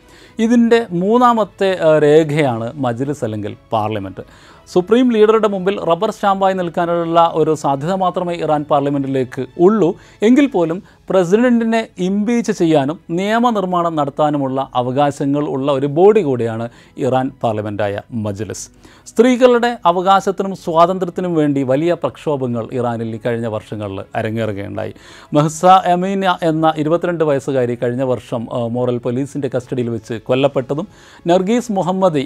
ഇതിന്റെ 0.46 0.80
മൂന്നാമത്തെ 1.02 1.70
രേഖയാണ് 2.06 2.72
മജ്ലിസ് 2.86 3.24
അല്ലെങ്കിൽ 3.28 3.54
പാർലമെന്റ് 3.72 4.24
സുപ്രീം 4.72 5.06
ലീഡറുടെ 5.14 5.48
മുമ്പിൽ 5.48 5.76
റബ്ബർ 5.90 6.10
സ്റ്റാമ്പായി 6.10 6.54
നിൽക്കാനുള്ള 6.54 7.20
ഒരു 7.40 7.52
സാധ്യത 7.62 7.92
മാത്രമേ 8.02 8.34
ഇറാൻ 8.44 8.62
പാർലമെന്റിലേക്ക് 8.70 9.42
ഉള്ളൂ. 9.66 9.88
എങ്കിൽ 10.28 10.46
പോലും 10.54 10.78
പ്രസിഡന്റിനെ 11.10 11.82
ഇംപീച്ച് 12.08 12.52
ചെയ്യാനും 12.52 12.98
നിയമനിർമ്മാണം 13.18 13.94
നടത്താനുമുള്ള 14.00 14.68
അവകാശങ്ങൾ 14.80 15.44
ഉള്ള 15.54 15.68
ഒരു 15.78 15.86
ബോഡി 15.98 16.22
കൂടിയാണ് 16.28 16.68
ഇറാൻ 17.06 17.28
പാർലമെന്റായ 17.44 18.00
മജ്ലിസ്. 18.26 18.66
സ്ത്രീകളുടെ 19.08 19.68
അവകാശത്തിനും 19.90 20.52
സ്വാതന്ത്ര്യത്തിനും 20.62 21.32
വേണ്ടി 21.38 21.60
വലിയ 21.70 21.92
പ്രക്ഷോഭങ്ങൾ 22.02 22.64
ഇറാനിൽ 22.78 23.10
കഴിഞ്ഞ 23.24 23.46
വർഷങ്ങളിൽ 23.54 23.98
അരങ്ങേറുകയുണ്ടായി. 24.18 24.92
മെഹ്സ 25.36 25.66
എമീന 25.92 26.32
എന്ന 26.50 26.72
ഇരുപത്തിരണ്ട് 26.82 27.22
വയസ്സുകാരി 27.28 27.74
കഴിഞ്ഞ 27.82 28.04
വർഷം 28.12 28.42
മോറൽ 28.76 28.98
പോലീസിന്റെ 29.04 29.48
കസ്റ്റഡിയിൽ 29.54 29.88
വെച്ച് 29.96 30.16
കൊല്ലപ്പെട്ടതും 30.28 30.88
നർഗീസ് 31.32 31.74
മുഹമ്മദി 31.78 32.24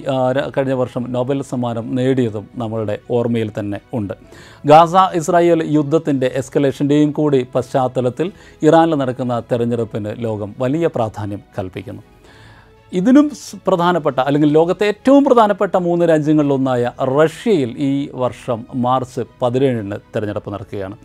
കഴിഞ്ഞ 0.57 0.77
വർഷം 0.83 1.05
നോബൽ 1.17 1.43
സമ്മാനം 1.51 1.87
നേടിയതും 1.99 2.47
നമ്മളുടെ 2.63 2.97
ഓർമ്മയിൽ 3.19 3.53
തന്നെ 3.59 3.81
ഉണ്ട്. 3.99 4.15
ഗാസ 4.73 4.95
ഇസ്രായേൽ 5.21 5.63
യുദ്ധത്തിന്റെ 5.77 6.31
എസ്കലേഷന്റെയും 6.43 7.13
കൂടി 7.21 7.43
പശ്ചാത്തലത്തിൽ 7.57 8.31
ഇറാനിൽ 8.69 8.99
നടക്കുന്ന 9.03 9.37
തെരഞ്ഞെടുപ്പിന് 9.53 10.13
ലോകം 10.27 10.53
വലിയ 10.65 10.87
പ്രാധാന്യം 10.97 11.43
കൽപ്പിക്കുന്നു. 11.59 12.03
ഇതിനും 12.99 13.27
പ്രധാനപ്പെട്ട 13.67 14.19
അല്ലെങ്കിൽ 14.29 14.51
ലോകത്തെ 14.59 14.85
ഏറ്റവും 14.93 15.23
പ്രധാനപ്പെട്ട 15.27 15.77
മൂന്ന് 15.87 16.05
രാജ്യങ്ങളിലൊന്നായ 16.11 16.91
റഷ്യയിൽ 17.19 17.71
ഈ 17.89 17.93
വർഷം 18.23 18.59
മാർച്ച് 18.87 19.23
പതിനേഴിന് 19.43 19.99
തിരഞ്ഞെടുപ്പ് 20.15 20.51
നടക്കുകയാണ്. 20.55 20.97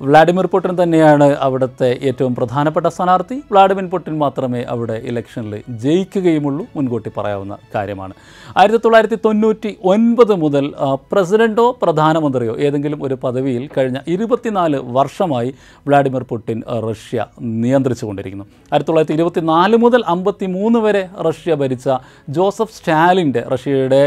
വ്ളാഡിമിർ 0.00 0.46
പുടിൻ 0.52 0.72
തന്നെയാണ് 0.80 1.26
അവിടുത്തെ 1.44 1.88
ഏറ്റവും 2.08 2.32
പ്രധാനപ്പെട്ട 2.38 2.88
സ്ഥാനാർത്ഥി. 2.94 3.36
വ്ളാഡിമിർ 3.50 3.86
പുടിൻ 3.92 4.14
മാത്രമേ 4.22 4.60
അവിടെ 4.72 4.96
ഇലക്ഷനിൽ 5.10 5.54
ജയിക്കുകയുമുള്ളൂ 5.84 6.64
മുൻകൂട്ടി 6.76 7.10
പറയാവുന്ന 7.16 7.54
കാര്യമാണ്. 7.74 8.14
ആയിരത്തി 8.58 8.80
തൊള്ളായിരത്തി 8.84 9.18
തൊണ്ണൂറ്റി 9.26 9.70
ഒൻപത് 9.92 10.34
മുതൽ 10.42 10.66
പ്രസിഡന്റോ 11.12 11.66
പ്രധാനമന്ത്രിയോ 11.82 12.56
ഏതെങ്കിലും 12.66 13.00
ഒരു 13.06 13.16
പദവിയിൽ 13.24 13.64
കഴിഞ്ഞ 13.76 13.98
ഇരുപത്തിനാല് 14.14 14.80
വർഷമായി 14.98 15.50
വ്ളാഡിമിർ 15.86 16.24
പുടിൻ 16.32 16.60
റഷ്യ 16.88 17.26
നിയന്ത്രിച്ചു 17.62 18.04
കൊണ്ടിരിക്കുന്നു 18.06 18.46
ആയിരത്തി 18.72 18.90
തൊള്ളായിരത്തി 18.90 19.16
ഇരുപത്തിനാല് 19.18 19.76
മുതൽ 19.86 20.04
അമ്പത്തി 20.14 20.48
മൂന്ന് 20.58 20.78
വരെ 20.86 21.02
റഷ്യ 21.28 21.54
ഭരിച്ച 21.62 21.88
ജോസഫ് 22.38 22.76
സ്റ്റാലിന്റെ 22.78 23.44
റഷ്യയുടെ 23.54 24.02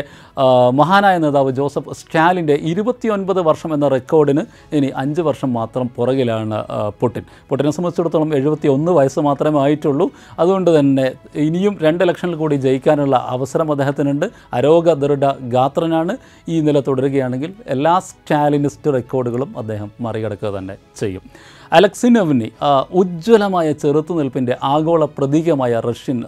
മഹാനായ 0.74 1.16
നേതാവ് 1.18 1.52
ജോസഫ് 1.52 1.94
സ്റ്റാലിന്റെ 2.02 2.56
ഇരുപത്തിയൊൻപത് 2.72 3.42
വർഷം 3.50 3.70
എന്ന 3.74 3.88
റെക്കോർഡിന് 3.88 4.44
ഇനി 4.78 4.90
അഞ്ച് 5.04 5.22
വർഷം 5.22 5.50
മാത്രം 5.54 5.79
പുറകിലാണ് 5.88 6.66
പുട്ടിൻ 7.02 7.20
പുടിൻ. 7.20 7.48
പുടിനെ 7.50 7.72
സംബന്ധിച്ചിടത്തോളം 7.72 8.36
എഴുപത്തി 8.36 8.68
ഒന്ന് 8.68 8.92
വയസ്സ് 8.92 9.20
മാത്രമേ 9.20 9.60
ആയിട്ടുള്ളൂ. 9.60 10.12
അതുകൊണ്ട് 10.40 10.80
തന്നെ 10.80 11.12
ഇനിയും 11.36 11.78
രണ്ട് 11.82 12.04
ഇലക്ഷനിൽ 12.04 12.36
കൂടി 12.36 12.56
ജയിക്കാനുള്ള 12.56 13.26
അവസരം 13.28 13.72
അദ്ദേഹത്തിനുണ്ട്. 13.72 14.26
അരോഗ 14.54 14.94
ദൃഢ 14.94 15.26
ഗാത്രനാണ്. 15.42 16.18
ഈ 16.50 16.62
നില 16.62 16.80
തുടരുകയാണെങ്കിൽ 16.80 17.54
എല്ലാ 17.68 18.00
സ്റ്റാലിനിസ്റ്റ് 18.00 18.94
റെക്കോർഡുകളും 18.94 19.58
അദ്ദേഹം 19.58 19.92
മറികടക്കുക 20.02 20.50
തന്നെ 20.58 20.76
ചെയ്യും. 21.00 21.22
അലക്സിനോവിനി 21.74 22.52
ഉജ്ജ്വലമായ 22.92 23.72
ചെറുത്തുനിൽപ്പിന്റെ 23.72 24.58
ആഗോള 24.64 25.06
പ്രതീകമായ 25.06 25.80
റഷ്യൻ 25.80 26.24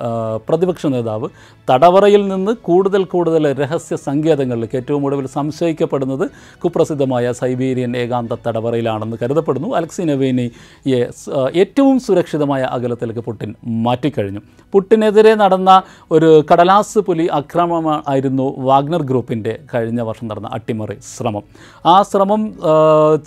പ്രതിപക്ഷ 0.50 0.86
നേതാവ് 0.86 1.30
തടവറയിൽ 1.72 2.28
നിന്ന് 2.28 2.52
കൂടുതൽ 2.52 3.04
കൂടുതൽ 3.04 3.54
രഹസ്യ 3.54 3.96
സങ്കേതങ്ങളിലേക്ക് 3.96 4.78
ഏറ്റവും 4.78 5.06
ഒടുവിൽ 5.06 5.28
സംശയിക്കപ്പെടുന്നത് 5.28 6.30
കുപ്രസിദ്ധമായ 6.64 7.32
സൈബീരിയൻ 7.32 7.98
ഏകാന്ത 7.98 8.30
തടവറയിലാണെന്ന് 8.48 9.18
കരുതപ്പെടുന്നു. 9.22 9.41
അലക്സിനോവിനിയെ 9.48 11.02
അലക്സി 11.02 11.30
ആ, 11.32 11.42
ഏറ്റവും 11.56 12.00
സുരക്ഷിതമായ 12.00 12.62
അകലത്തിലേക്ക് 12.76 13.20
പുട്ടിൻ 13.20 13.52
മാറ്റിക്കഴിഞ്ഞു. 13.86 14.42
പുട്ടിനെതിരെ 14.74 15.34
നടന്ന 15.36 15.72
ഒരു 16.12 16.30
കടലാസ് 16.50 17.00
പുലി 17.08 17.26
ആക്രമണമായിരുന്നു 17.34 18.46
വാഗ്നർ 18.58 19.02
ഗ്രൂപ്പിന്റെ 19.04 19.54
കഴിഞ്ഞ 19.74 20.02
വർഷം 20.02 20.26
നടന്ന 20.28 20.50
അട്ടിമറി 20.54 20.98
ശ്രമം. 21.12 21.44
ആ 21.86 21.96
ശ്രമം 22.02 22.42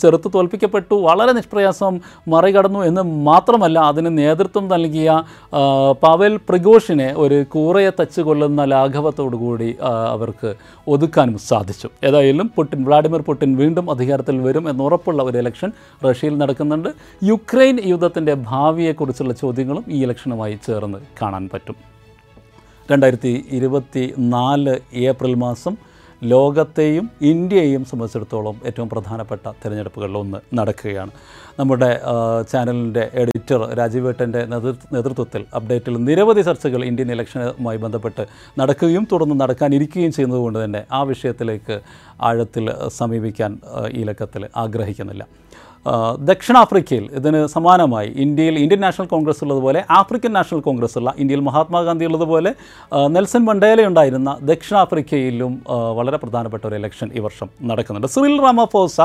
ചെറുത്ത് 0.01 0.31
തോൽപ്പിക്കപ്പെട്ടു. 0.35 0.95
വളരെ 1.09 1.33
നിഷ്പ്രയാസം 1.33 1.95
മറികടന്നു 2.29 2.81
എന്ന് 2.81 3.03
മാത്രമല്ല 3.31 3.79
അതിന് 3.91 4.19
നേതൃത്വം 4.19 4.69
നൽകിയ 4.69 5.09
പവൽ 6.03 6.35
പ്രിഗോഷിനെ 6.49 7.09
ഒരു 7.17 7.39
കൂറയെ 7.55 7.91
തച്ചുകൊള്ളുന്ന 7.91 8.23
കൊല്ലുന്ന 8.25 8.65
ലാഘവത്തോടു 8.65 9.37
കൂടി 9.37 9.69
അവർക്ക് 10.15 10.51
ഒതുക്കാനും 10.89 11.37
സാധിച്ചു. 11.49 11.89
ഏതായാലും 12.05 12.47
പുട്ടിൻ 12.57 12.81
വ്ളാഡിമിർ 12.85 13.23
പുട്ടിൻ 13.23 13.51
വീണ്ടും 13.57 13.87
അധികാരത്തിൽ 13.91 14.37
വരും 14.41 14.65
എന്നുറപ്പുള്ള 14.71 15.21
ഒരു 15.23 15.39
ഇലക്ഷൻ 15.39 15.71
റഷ്യയിൽ 16.09 16.37
നടക്കുന്നുണ്ട്. 16.43 16.91
യുക്രൈൻ 17.31 17.79
യുദ്ധത്തിന്റെ 17.93 18.35
ഭാവിയെക്കുറിച്ചുള്ള 18.51 19.35
ചോദ്യങ്ങളും 19.43 19.85
ഈ 19.95 19.99
ഇലക്ഷനുമായി 20.05 20.59
ചേർന്ന് 20.67 21.01
കാണാൻ 21.23 21.47
പറ്റും. 21.55 21.79
രണ്ടായിരത്തി 22.91 23.35
ഇരുപത്തി 23.59 24.05
നാല് 24.37 24.77
ഏപ്രിൽ 25.09 25.35
മാസം 25.47 25.77
ലോകത്തെയും 26.23 27.07
ഇന്ത്യയെയും 27.31 27.83
സംബന്ധിച്ചിടത്തോളം 27.89 28.57
ഏറ്റവും 28.69 28.89
പ്രധാനപ്പെട്ട 28.93 29.45
തിരഞ്ഞെടുപ്പുകളിലൊന്ന് 29.63 30.39
നടക്കുകയാണ്. 30.59 31.13
നമ്മുടെ 31.59 31.89
ചാനലിന്റെ 32.53 33.03
എഡിറ്റർ 33.23 33.61
രാജീവേട്ടന്റെ 33.79 34.41
വേട്ടന്റെ 34.45 34.73
നേതൃത്വത്തിൽ 34.95 35.43
അപ്ഡേറ്റിൽ 35.59 35.95
നിരവധി 36.09 36.43
ചർച്ചകൾ 36.49 36.81
ഇന്ത്യൻ 36.91 37.11
ഇലക്ഷനുമായി 37.15 37.79
ബന്ധപ്പെട്ട് 37.85 38.25
നടക്കുകയും 38.61 39.07
തുടർന്ന് 39.13 39.37
നടക്കാനിരിക്കുകയും 39.43 40.13
ചെയ്യുന്നതുകൊണ്ട് 40.17 40.59
തന്നെ 40.65 40.83
ആ 40.99 41.03
വിഷയത്തിലേക്ക് 41.13 41.77
ആഴത്തിൽ 42.29 42.67
സമീപിക്കാൻ 43.01 43.53
ഈ 43.99 44.03
ലക്കത്തിൽ 44.11 44.45
ആഗ്രഹിക്കുന്നില്ല. 44.65 45.25
ദക്ഷിണാഫ്രിക്കയിൽ 46.29 47.05
ഇതിന് 47.19 47.41
സമാനമായി 47.47 48.11
ഇന്ത്യയിൽ 48.25 48.57
ഇന്ത്യൻ 48.59 48.81
നാഷണൽ 48.81 49.07
കോൺഗ്രസ് 49.07 49.43
ഉള്ളതുപോലെ 49.45 49.81
ആഫ്രിക്കൻ 49.99 50.33
നാഷണൽ 50.37 50.61
കോൺഗ്രസ് 50.61 50.97
ഉള്ള 50.99 51.11
ഇന്ത്യയിൽ 51.23 51.43
മഹാത്മാഗാന്ധി 51.49 52.05
ഉള്ളതുപോലെ 52.11 52.51
നെൽസൺ 53.17 53.43
മണ്ടേല 53.49 53.87
ഉണ്ടായിരുന്ന 53.91 54.31
ദക്ഷിണാഫ്രിക്കയിലും 54.51 55.53
വളരെ 55.99 56.21
പ്രധാനപ്പെട്ട 56.23 56.65
ഒരു 56.67 56.77
ഇലക്ഷൻ 56.81 57.11
ഈ 57.17 57.23
വർഷം 57.27 57.49
നടക്കുന്നുണ്ട്. 57.71 58.09
സിറിൽ 58.15 58.37
റാമഫോസ 58.45 59.01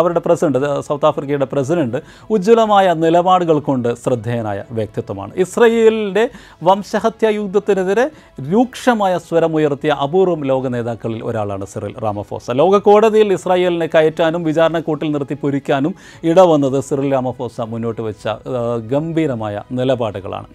അവരുടെ 0.00 0.22
പ്രസിഡന്റ് 0.26 0.58
സൗത്ത് 0.88 1.06
ആഫ്രിക്കയുടെ 1.10 1.48
പ്രസിഡന്റ് 1.52 2.00
ഉജ്ജ്വലമായ 2.36 2.86
നിലപാടുകൾ 3.04 3.58
കൊണ്ട് 3.68 3.88
ശ്രദ്ധേയനായ 4.04 4.58
വ്യക്തിത്വമാണ്. 4.78 5.32
ഇസ്രയേലിന്റെ 5.44 6.24
വംശഹത്യാ 6.68 7.30
യുദ്ധത്തിനെതിരെ 7.38 8.06
രൂക്ഷമായ 8.50 9.14
സ്വരമുയർത്തിയ 9.28 9.90
അപൂർവം 10.06 10.42
ലോക 10.52 10.66
നേതാക്കളിൽ 10.76 11.22
ഒരാളാണ് 11.30 11.66
സിറിൽ 11.72 11.94
റാമഫോസ 12.04 12.50
ലോക 12.62 12.78
കോടതിയിൽ 12.88 13.28
ഇസ്രായേലിനെ 13.38 13.88
കയറ്റാനും 13.94 14.42
വിചാരണ 14.48 14.78
കൂട്ടിൽ 14.88 15.08
നിർത്തി 15.12 15.27
പൊരിക്കാനും 15.34 15.94
ഇടവന്നത് 16.24 16.78
സിറിൽ 16.80 17.12
രാമഫോസ 17.12 17.60
മുന്നോട്ട് 17.60 18.00
വെച്ച 18.00 18.28
ഗംഭീരമായ 18.92 19.62
നിലപാടുകളാണ്. 19.72 20.48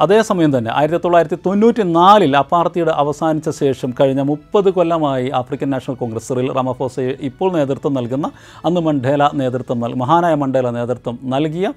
അതേസമയം 0.00 0.58
തന്നെ 0.58 0.70
ആയിരത്തി 0.74 1.00
തൊള്ളായിരത്തി 1.04 1.38
തൊണ്ണൂറ്റി 1.46 1.82
നാലിൽ 1.82 2.36
അപ്പാർത്തിയുടെ 2.36 2.92
അവസാനിച്ച 3.02 3.50
ശേഷം 3.50 3.94
കഴിഞ്ഞ 4.00 4.20
മുപ്പത് 4.20 4.70
കൊല്ലമായി 4.70 5.28
ആഫ്രിക്കൻ 5.40 5.70
നാഷണൽ 5.70 5.96
കോൺഗ്രസ് 5.96 6.28
സിറിൽ 6.28 6.52
റാമഫോസയെ 6.52 7.12
ഇപ്പോൾ 7.20 7.52
നേതൃത്വം 7.52 7.94
നൽകുന്ന 7.94 8.30
അന്ന് 8.64 8.80
മണ്ടേല 8.80 9.30
നേതൃത്വം 9.34 9.80
നൽ 9.80 9.94
മഹാനായ 9.94 10.34
മണ്ടേല 10.34 10.70
നേതൃത്വം 10.70 11.18
നൽകിയ 11.24 11.72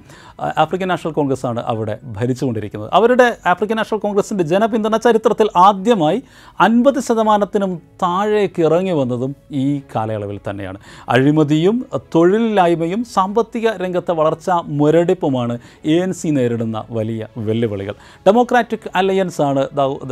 ആഫ്രിക്കൻ 0.57 0.87
നാഷണൽ 0.87 1.13
കോൺഗ്രസ് 1.13 1.45
ആണ് 1.45 1.63
അവിടെ 1.73 1.97
ഭരിച്ചുകൊണ്ടിരിക്കുന്നത്. 2.03 2.89
അവരുടെ 2.93 3.27
ആഫ്രിക്കൻ 3.45 3.75
നാഷണൽ 3.75 3.99
കോൺഗ്രസിന്റെ 3.99 4.43
ജനപിന്തുണ 4.43 4.97
ചരിത്രത്തിൽ 4.97 5.49
ആദ്യമായി 5.57 6.23
അൻപത് 6.59 6.99
ശതമാനത്തിനും 6.99 7.81
താഴേക്ക് 8.03 8.61
ഇറങ്ങി 8.61 8.91
വന്നതും 8.91 9.35
ഈ 9.51 9.81
കാലയളവിൽ 9.95 10.39
തന്നെയാണ്. 10.49 10.79
അഴിമതിയും 11.09 11.85
തൊഴിലില്ലായ്മയും 12.15 13.03
സാമ്പത്തിക 13.13 13.67
രംഗത്തെ 13.83 14.11
വളർച്ചാ 14.11 14.61
മുരടിപ്പുമാണ് 14.67 15.59
എ 15.85 15.97
എൻ 16.05 16.13
സി 16.13 16.27
നേരിടുന്ന 16.27 16.83
വലിയ 16.89 17.27
വെല്ലുവിളികൾ. 17.37 17.95
ഡെമോക്രാറ്റിക് 18.27 18.87
അലയൻസ് 18.95 19.41
ആണ് 19.41 19.61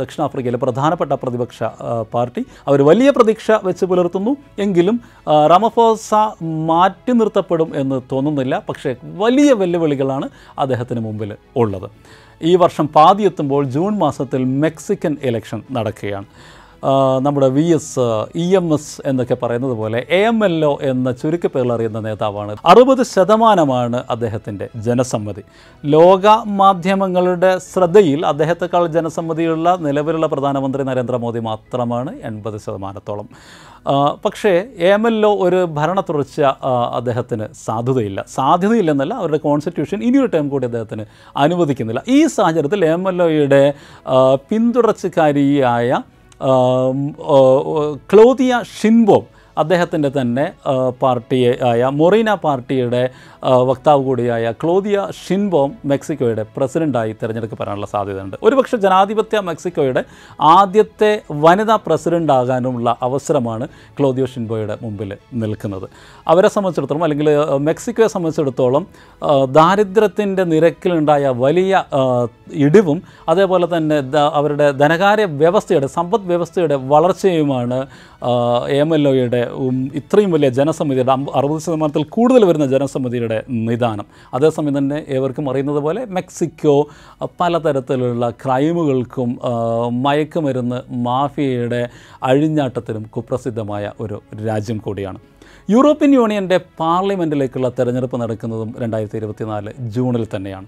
ദക്ഷിണാഫ്രിക്കയിലെ 0.00 0.58
പ്രധാനപ്പെട്ട 0.64 1.12
പ്രതിപക്ഷ 1.22 1.62
പാർട്ടി. 2.14 2.44
അവർ 2.68 2.82
വലിയ 2.90 3.10
പ്രതീക്ഷ 3.10 3.50
വെച്ച് 3.64 3.84
പുലർത്തുന്നു. 3.84 4.32
എങ്കിലും 4.58 4.96
റമഫോസ 5.52 6.14
മാറ്റി 6.70 7.12
നിർത്തപ്പെടും 7.12 7.70
എന്ന് 7.82 8.00
തോന്നുന്നില്ല. 8.12 8.62
പക്ഷേ 8.68 8.92
വലിയ 9.24 9.52
വെല്ലുവിളികളാണ് 9.52 10.28
അദ്ദേഹത്തിന് 10.58 11.00
മുമ്പിൽ 11.00 11.32
ഉള്ളത്. 11.56 11.88
ഈ 12.50 12.52
വർഷം 12.62 12.86
പാതി 12.96 13.22
എത്തുമ്പോൾ 13.22 13.64
ജൂൺ 13.76 13.92
മാസത്തിൽ 13.98 14.44
മെക്സിക്കൻ 14.64 15.16
ഇലക്ഷൻ 15.22 15.62
നടക്കുകയാണ്. 15.76 16.28
നമ്മുടെ 17.24 17.48
V 17.56 17.64
S 17.74 18.04
E 18.44 18.46
M 18.58 18.66
S 18.74 18.94
എന്നൊക്കെ 19.08 19.36
പറയുന്നത് 19.42 19.74
പോലെ 19.80 19.98
എ 20.18 20.20
എം 20.30 20.38
എൽ 20.46 20.54
ഒ 20.68 20.70
എന്ന 20.90 21.08
ചുരുക്കപ്പേരിൽ 21.20 21.72
അറിയുന്ന 21.72 21.98
നേതാവാണ്. 22.06 22.52
അറുപത് 22.70 23.02
ശതമാനമാണ് 23.10 23.98
അദ്ദേഹത്തിന്റെ 24.14 24.66
ജനസമ്മതി. 24.86 25.42
ലോക 25.84 26.26
മാധ്യമങ്ങളുടെ 26.60 27.50
ശ്രദ്ധയിൽ 27.72 28.20
അദ്ദേഹത്തെക്കാൾ 28.26 28.86
ജനസമ്മതിയുള്ള 28.96 29.76
നിലവിലുള്ള 29.86 30.28
പ്രധാനമന്ത്രി 30.32 30.84
നരേന്ദ്രമോദി 30.90 31.42
മാത്രമാണ് 31.50 32.12
എൺപത് 32.30 32.58
ശതമാനത്തോളം. 32.64 33.28
പക്ഷേ 34.24 34.52
എ 34.86 34.90
എം 34.96 35.06
എൽ 35.06 35.16
ഒ 35.26 35.30
ഒരു 35.46 35.60
ഭരണ 35.78 36.00
തുടർച്ച 36.08 36.40
അദ്ദേഹത്തിന് 36.98 37.46
സാധ്യതയില്ല 37.66 38.24
സാധ്യതയില്ലെന്നല്ല 38.34 39.14
അവരുടെ 39.22 39.40
കോൺസ്റ്റിറ്റ്യൂഷൻ 39.46 40.02
ഇനിയൊരു 40.08 40.30
ടൈം 40.34 40.48
കൂടി 40.48 40.66
അദ്ദേഹത്തിന് 40.70 41.04
അനുവദിക്കുന്നില്ല. 41.44 42.02
ഈ 42.16 42.18
സാഹചര്യത്തിൽ 42.36 42.84
എ 42.90 42.92
എൽ 43.12 43.22
ഒയുടെ 43.28 43.62
പിന്തുടർച്ചക്കാരിയായ 44.50 46.02
ക്ലോദിയ 48.10 48.54
ഷിൻബോ 48.78 49.18
അദ്ദേഹത്തിന്റെ 49.60 50.10
തന്നെ 50.16 50.46
പാർട്ടിയെ 51.02 51.52
ആയ 51.70 51.90
മൊറീന 52.00 52.30
പാർട്ടിയുടെ 52.44 53.02
വക്താവ് 53.68 54.02
കൂടിയായ 54.06 54.52
ക്ലോദിയ 54.62 54.98
ഷിൻബോം 55.20 55.70
മെക്സിക്കോയുടെ 55.92 56.44
പ്രസിഡന്റായി 56.56 57.12
തിരഞ്ഞെടുക്കപ്പെടാനുള്ള 57.20 57.88
സാധ്യതയുണ്ട്. 57.94 58.36
ഒരുപക്ഷെ 58.46 58.76
ജനാധിപത്യ 58.84 59.40
മെക്സിക്കോയുടെ 59.48 60.02
ആദ്യത്തെ 60.56 61.10
വനിതാ 61.44 61.76
പ്രസിഡന്റ് 61.86 62.32
ആകാനുമുള്ള 62.32 62.96
അവസരമാണ് 63.08 63.66
ക്ലോദിയോ 63.98 64.26
ഷിൻബോയുടെ 64.34 64.76
മുമ്പിൽ 64.82 65.10
നിൽക്കുന്നത്. 65.42 65.86
അവരെ 66.32 66.48
സംബന്ധിച്ചിടത്തോളം 66.54 67.04
അല്ലെങ്കിൽ 67.06 67.30
മെക്സിക്കോയെ 67.68 68.08
സംബന്ധിച്ചിടത്തോളം 68.14 68.86
ദാരിദ്ര്യത്തിന്റെ 69.58 70.44
നിരക്കിലുണ്ടായ 70.52 71.28
വലിയ 71.44 71.82
ഇടിവും 72.66 72.98
അതേപോലെ 73.32 73.66
തന്നെ 73.74 73.98
അവരുടെ 74.38 74.66
ധനകാര്യ 74.82 75.26
വ്യവസ്ഥയുടെ 75.42 75.88
സമ്പദ് 75.96 76.28
വ്യവസ്ഥയുടെ 76.30 76.76
വളർച്ചയുമാണ് 76.92 77.78
എം 78.80 78.90
എൽ 78.96 79.04
ഒയുടെ 79.10 79.41
ഇത്രയും 79.94 80.30
വലിയ 80.30 80.48
ജനസമിതിയുടെ 80.48 81.14
അറുപത് 81.34 81.62
ശതമാനത്തിൽ 81.62 82.04
കൂടുതൽ 82.16 82.44
വരുന്ന 82.44 82.66
ജനസമിതിയുടെ 82.66 83.38
നിദാനം. 83.48 84.06
അതേസമയം 84.34 84.78
തന്നെ 84.78 84.98
ഏവർക്കും 85.08 85.50
അറിയുന്നത് 85.50 85.80
പോലെ 85.86 86.04
മെക്സിക്കോ 86.18 86.76
പലതരത്തിലുള്ള 87.40 88.30
ക്രൈമുകൾക്കും 88.44 89.30
മയക്കുമരുന്ന് 90.06 90.80
മാഫിയയുടെ 91.08 91.82
അഴിഞ്ഞാട്ടത്തിനും 92.30 93.04
കുപ്രസിദ്ധമായ 93.16 93.92
ഒരു 94.00 94.18
രാജ്യം 94.48 94.78
കൂടിയാണ്. 94.78 95.20
യൂറോപ്യൻ 95.70 96.12
യൂണിയന്റെ 96.14 96.56
പാർലമെന്റിലേക്കുള്ള 96.80 97.68
തെരഞ്ഞെടുപ്പ് 97.78 98.16
നടക്കുന്നതും 98.20 98.70
രണ്ടായിരത്തി 98.78 99.16
ഇരുപത്തിനാല് 99.16 99.70
ജൂണിൽ 99.94 100.26
തന്നെയാണ്. 100.36 100.66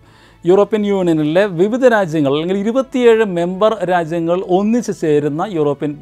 യൂറോപ്യൻ 0.48 0.83
യൂണിയനിലെ 0.90 1.42
വിവിധ 1.61 1.85
രാജ്യങ്ങൾ 1.94 2.33
അല്ലെങ്കിൽ 2.33 2.59
ഇരുപത്തിയേഴ് 2.62 3.24
മെമ്പർ 3.37 3.72
രാജ്യങ്ങൾ 3.90 4.38
ഒന്നിച്ച് 4.57 4.92
ചേരുന്ന 5.00 5.42
യൂറോപ്യൻ 5.57 5.92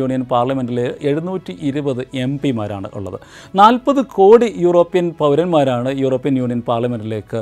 യൂണിയൻ 0.00 0.22
പാർലമെന്റിൽ 0.32 0.78
എഴുന്നൂറ്റി 1.10 1.52
ഇരുപത് 1.68 2.02
എം 2.24 2.32
പിമാരാണ് 2.42 2.88
ഉള്ളത്. 2.98 3.16
നാൽപ്പത് 3.60 4.00
കോടി 4.16 4.48
യൂറോപ്യൻ 4.64 5.06
പൗരന്മാരാണ് 5.22 5.92
യൂറോപ്യൻ 6.02 6.34
യൂണിയൻ 6.42 6.60
പാർലമെന്റിലേക്ക് 6.68 7.40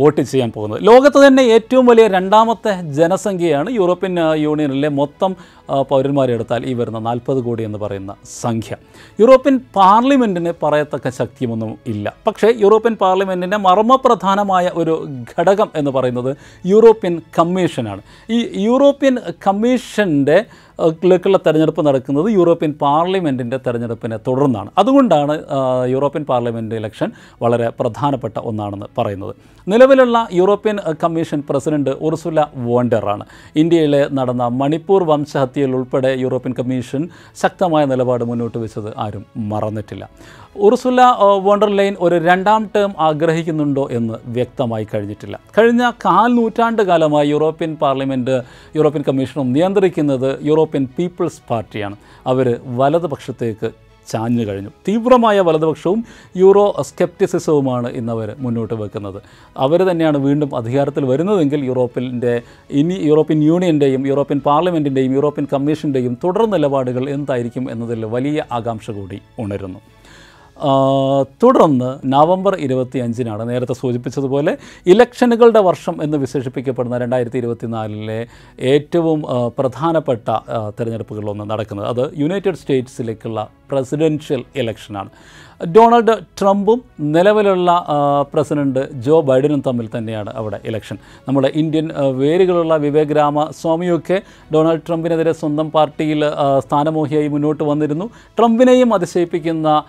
വോട്ട് 0.00 0.22
ചെയ്യാൻ 0.32 0.50
പോകുന്നത്. 0.56 0.80
ലോകത്ത് 0.90 1.20
തന്നെ 1.26 1.44
ഏറ്റവും 1.56 1.86
വലിയ 1.90 2.06
രണ്ടാമത്തെ 2.16 2.74
ജനസംഖ്യയാണ് 2.98 3.70
യൂറോപ്യൻ 3.80 4.16
യൂണിയനിലെ 4.46 4.90
മൊത്തം 5.00 5.30
പൗരന്മാരെ 5.70 6.32
എടുത്താൽ 6.32 6.66
ഈ 6.66 6.72
വരുന്ന 6.72 6.98
നാൽപ്പത് 6.98 7.40
കോടി 7.42 7.62
എന്ന് 7.62 7.78
പറയുന്ന 7.78 8.14
സംഖ്യ. 8.40 8.76
യൂറോപ്യൻ 9.20 9.60
പാർലമെന്റിന് 9.76 10.52
പറയത്തക്ക 10.62 11.08
ശക്തിയൊന്നും 11.08 11.78
ഇല്ല. 11.86 12.14
പക്ഷേ 12.26 12.52
യൂറോപ്യൻ 12.56 12.94
പാർലമെന്റിന്റെ 12.94 13.56
മർമ്മപ്രധാനമായ 13.56 14.70
ഒരു 14.74 15.08
ഘടകം 15.38 15.68
എന്ന് 15.76 15.90
പറയുന്നത് 15.90 16.36
യൂറോപ്യൻ 16.66 17.20
കമ്മീഷനാണ്. 17.38 18.02
ഈ 18.30 18.64
യൂറോപ്യൻ 18.64 19.16
കമ്മീഷന്റെ 19.46 20.44
ലേക്കുള്ള 21.10 21.38
തെരഞ്ഞെടുപ്പ് 21.46 21.86
നടക്കുന്നത് 21.86 22.28
യൂറോപ്യൻ 22.30 22.72
പാർലമെന്റിന്റെ 22.82 23.56
തെരഞ്ഞെടുപ്പിനെ 23.66 24.16
തുടർന്നാണ്. 24.28 24.70
അതുകൊണ്ടാണ് 24.78 25.34
യൂറോപ്യൻ 25.94 26.24
പാർലമെന്റ് 26.24 26.74
ഇലക്ഷൻ 26.74 27.10
വളരെ 27.42 27.68
പ്രധാനപ്പെട്ട 27.80 28.38
ഒന്നാണെന്ന് 28.38 28.86
പറയുന്നത്. 28.98 29.34
നിലവിലുള്ള 29.68 30.18
യൂറോപ്യൻ 30.32 30.76
കമ്മീഷൻ 31.04 31.42
പ്രസിഡന്റ് 31.48 31.90
ഉർസുല 31.90 32.44
വോണ്ടറാണ്. 32.56 33.24
ഇന്ത്യയിലെ 33.56 34.08
നടന്ന 34.18 34.44
മണിപ്പൂർ 34.60 35.02
വംശഹത്യയിൽ 35.04 35.74
ഉൾപ്പെടെ 35.78 36.12
യൂറോപ്യൻ 36.24 36.54
കമ്മീഷൻ 36.60 37.08
ശക്തമായ 37.42 37.84
നിലപാട് 37.84 38.24
മുന്നോട്ട് 38.24 38.58
വെച്ചത് 38.58 38.90
ആരും 38.98 39.24
മറന്നിട്ടില്ല. 39.36 40.08
ഉർസുല 40.56 41.00
വോണ്ടർലൈൻ 41.44 41.94
ഒരു 42.00 42.16
രണ്ടാം 42.28 42.70
ടേം 42.76 42.92
ആഗ്രഹിക്കുന്നുണ്ടോ 42.98 43.88
എന്ന് 43.90 44.14
വ്യക്തമായി 44.26 44.86
കഴിഞ്ഞിട്ടില്ല. 44.94 45.40
കഴിഞ്ഞ 45.58 45.90
കാൽ 46.04 46.30
നൂറ്റാണ്ട് 46.34 46.82
കാലമായി 46.82 47.28
യൂറോപ്യൻ 47.28 47.76
പാർലമെന്റ് 47.82 48.36
യൂറോപ്യൻ 48.76 49.04
കമ്മീഷനും 49.08 49.52
നിയന്ത്രിക്കുന്നത് 49.52 50.30
യൂറോപ്യൻ 50.44 50.88
പീപ്പിൾസ് 50.98 51.42
പാർട്ടിയാണ്. 51.50 51.96
അവർ 52.26 52.60
വലതുപക്ഷത്തേക്ക് 52.66 53.70
ചാഞ്ഞു 54.12 54.44
കഴിഞ്ഞു. 54.48 54.70
തീവ്രമായ 54.88 55.40
വലതുപക്ഷവും 55.40 56.04
യൂറോ 56.36 56.82
സ്കെപ്റ്റിസിസവുമാണ് 56.82 57.88
ഇന്നവർ 57.88 58.34
മുന്നോട്ട് 58.38 58.74
വെക്കുന്നത്. 58.74 59.18
അവർ 59.56 59.90
തന്നെയാണ് 59.90 60.18
വീണ്ടും 60.18 60.56
അധികാരത്തിൽ 60.56 61.04
വരുന്നതെങ്കിൽ 61.04 61.64
യൂറോപ്പിന്റെ 61.64 62.42
ഇനി 62.70 62.94
യൂറോപ്യൻ 62.94 63.42
യൂണിയന്റെയും 63.42 64.06
യൂറോപ്യൻ 64.06 64.40
പാർലമെന്റിന്റെയും 64.40 65.14
യൂറോപ്യൻ 65.14 65.46
കമ്മീഷന്റെയും 65.52 66.18
തുടർ 66.24 66.46
നിലപാടുകൾ 66.46 67.10
എന്തായിരിക്കും 67.10 67.70
എന്നതിൽ 67.70 68.04
വലിയ 68.04 68.44
ആകാംക്ഷ 68.52 68.90
കൂടി 68.90 69.20
ഉണരുന്നു. 69.38 69.80
തുടർന്ന് 71.42 71.90
നവംബർ 72.14 72.54
ഇരുപത്തി 72.66 72.98
അഞ്ചിനാണ് 72.98 73.48
നേരത്തെ 73.50 73.72
സൂചിപ്പിച്ചതുപോലെ 73.72 74.56
ഇലക്ഷനുകളുടെ 74.86 75.60
വർഷം 75.60 75.96
എന്ന് 76.02 76.18
വിശേഷിപ്പിക്കപ്പെടുന്ന 76.18 76.98
രണ്ടായിരത്തി 76.98 77.38
ഇരുപത്തിനാലിലെ 77.38 78.26
ഏറ്റവും 78.72 79.22
പ്രധാനപ്പെട്ട 79.58 80.28
തിരഞ്ഞെടുപ്പുകളിലൊന്ന് 80.80 81.46
നടക്കുന്നത്. 81.50 81.88
അത് 81.88 82.04
യുണൈറ്റഡ് 82.22 82.60
സ്റ്റേറ്റ്സിലേക്കുള്ള 82.62 83.48
പ്രസിഡൻഷ്യൽ 83.70 84.42
ഇലക്ഷനാണ്. 84.56 85.10
ഡൊണാൾഡ് 85.76 86.14
ട്രംപും 86.40 86.82
നിലവിലുള്ള 87.00 87.70
പ്രസിഡന്റ് 88.32 88.82
ജോ 89.04 89.20
ബൈഡനും 89.20 89.62
തമ്മിൽ 89.66 89.86
തന്നെയാണ് 89.96 90.30
അവിടെ 90.36 90.58
ഇലക്ഷൻ. 90.64 90.96
നമ്മുടെ 91.28 91.48
ഇന്ത്യൻ 91.54 91.86
വേരുകളുള്ള 92.20 92.76
വിവേക് 92.76 93.14
രാമ 93.16 93.44
സ്വാമിയൊക്കെ 93.60 94.18
ഡൊണാൾഡ് 94.54 94.84
ട്രംപിനെതിരെ 94.88 95.32
സ്വന്തം 95.32 95.70
പാർട്ടിയിൽ 95.70 96.20
സ്ഥാനമോഹിയായി 96.58 97.28
മുന്നോട്ട് 97.28 97.64
വന്നിരുന്നു. 97.64 98.06
ട്രംപിനെയും 98.38 98.94
അതിശയിപ്പിക്കുന്ന 98.94 99.82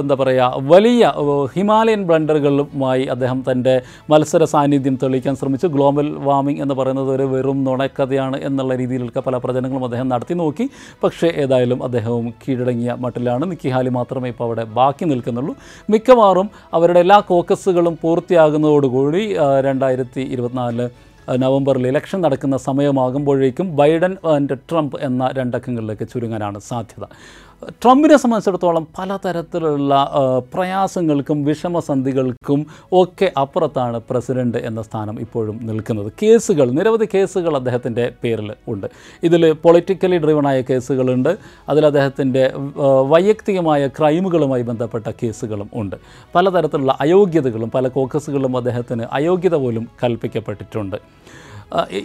എന്താ 0.00 0.14
പറയുക 0.20 0.60
വലിയ 0.72 1.12
ഹിമാലയൻ 1.54 2.02
ബ്ലണ്ടറുകളുമായി 2.08 3.04
അദ്ദേഹം 3.14 3.40
തന്റെ 3.48 3.74
മത്സര 4.10 4.44
സാന്നിധ്യം 4.52 4.96
തെളിയിക്കാൻ 5.02 5.34
ശ്രമിച്ചു. 5.40 5.68
ഗ്ലോബൽ 5.74 6.08
വാർമിംഗ് 6.28 6.62
എന്ന് 6.64 6.74
പറയുന്നത് 6.80 7.10
ഒരു 7.16 7.26
വെറും 7.32 7.58
നുണക്കഥയാണ് 7.68 8.38
എന്നുള്ള 8.48 8.74
രീതിയിലൊക്കെ 8.82 9.22
പല 9.26 9.36
പ്രചരണങ്ങളും 9.44 9.86
അദ്ദേഹം 9.88 10.08
നടത്തി 10.14 10.36
നോക്കി. 10.42 10.66
പക്ഷേ 11.04 11.30
ഏതായാലും 11.44 11.82
അദ്ദേഹവും 11.88 12.28
കീഴടങ്ങിയ 12.42 12.96
മട്ടിലാണ്. 13.06 13.44
നിക്കി 13.52 13.70
ഹാലി 13.76 13.92
മാത്രമേ 13.98 14.30
ഇപ്പോൾ 14.34 14.46
അവിടെ 14.48 14.66
ബാക്കി 14.78 15.04
നിൽക്കുന്നുള്ളൂ. 15.12 15.54
മിക്കവാറും 15.94 16.48
അവരുടെ 16.78 17.02
എല്ലാ 17.06 17.18
കോക്കസുകളും 17.32 17.96
പൂർത്തിയാകുന്നതോടുകൂടി 18.04 19.24
രണ്ടായിരത്തി 19.68 20.22
ഇരുപത്തിനാലിൽ 20.36 20.82
നവംബറിൽ 21.42 21.84
ഇലക്ഷൻ 21.90 22.18
നടക്കുന്ന 22.24 22.56
സമയമാകുമ്പോഴേക്കും 22.66 23.66
ബൈഡൻ 23.78 24.12
ആൻഡ് 24.32 24.56
ട്രംപ് 24.70 24.96
എന്ന 25.06 25.30
രണ്ടക്കങ്ങളിലേക്ക് 25.38 26.06
ചുരുങ്ങാനാണ് 26.12 26.58
സാധ്യത. 26.68 27.04
ട്രംപിനെ 27.82 28.16
സംബന്ധിച്ചിടത്തോളം 28.16 28.86
പലതരത്തിലുള്ള 28.98 29.92
പ്രയാസങ്ങൾക്കും 30.54 31.44
വിഷമസന്ധികൾക്കും 31.44 32.66
ഒക്കെ 32.92 33.32
അപ്പുറത്താണ് 33.42 33.98
പ്രസിഡന്റ് 34.10 34.58
എന്ന 34.58 34.82
സ്ഥാനം 34.82 35.20
ഇപ്പോഴും 35.20 35.56
നിൽക്കുന്നത്. 35.68 36.12
കേസുകൾ 36.22 36.70
നിരവധി 36.70 37.08
കേസുകൾ 37.14 37.56
അദ്ദേഹത്തിന്റെ 37.56 38.12
പേരിൽ 38.24 38.50
ഉണ്ട്. 38.68 38.86
ഇതിൽ 39.22 39.52
പൊളിറ്റിക്കലി 39.52 40.18
ഡ്രിവണായ 40.24 40.60
കേസുകളുണ്ട് 40.70 41.32
അതിൽ 41.68 41.86
അദ്ദേഹത്തിന്റെ 41.86 42.52
വൈയക്തികമായ 43.12 43.86
ക്രൈമുകളുമായി 43.86 44.62
ബന്ധപ്പെട്ട 44.62 45.06
കേസുകളും 45.22 45.70
ഉണ്ട്. 45.74 45.96
പലതരത്തിലുള്ള 46.34 46.96
അയോഗ്യതകളും 47.00 47.70
പല 47.70 47.88
കോക്കസുകളും 47.88 48.56
അദ്ദേഹത്തിന് 48.56 49.06
അയോഗ്യത 49.12 49.54
പോലും 49.54 49.86
കൽപ്പിക്കപ്പെട്ടിട്ടുണ്ട്. 50.04 50.96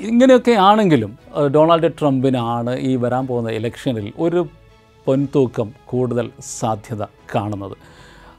ഇങ്ങനെയൊക്കെ 0.09 0.51
ആണെങ്കിലും 0.51 1.11
ഡൊണാൾഡ് 1.55 1.91
ട്രംപിനാണ് 1.99 2.73
ഈ 2.89 2.95
വരാൻ 2.95 3.27
പോകുന്ന 3.27 3.49
ഇലക്ഷനിൽ 3.59 4.13
ഒരു 4.19 4.47
പൊൻതൂക്കം 5.05 5.73
കൂടുതൽ 5.85 6.31
സാധ്യത 6.39 7.03
കാണുന്നത്. 7.35 7.75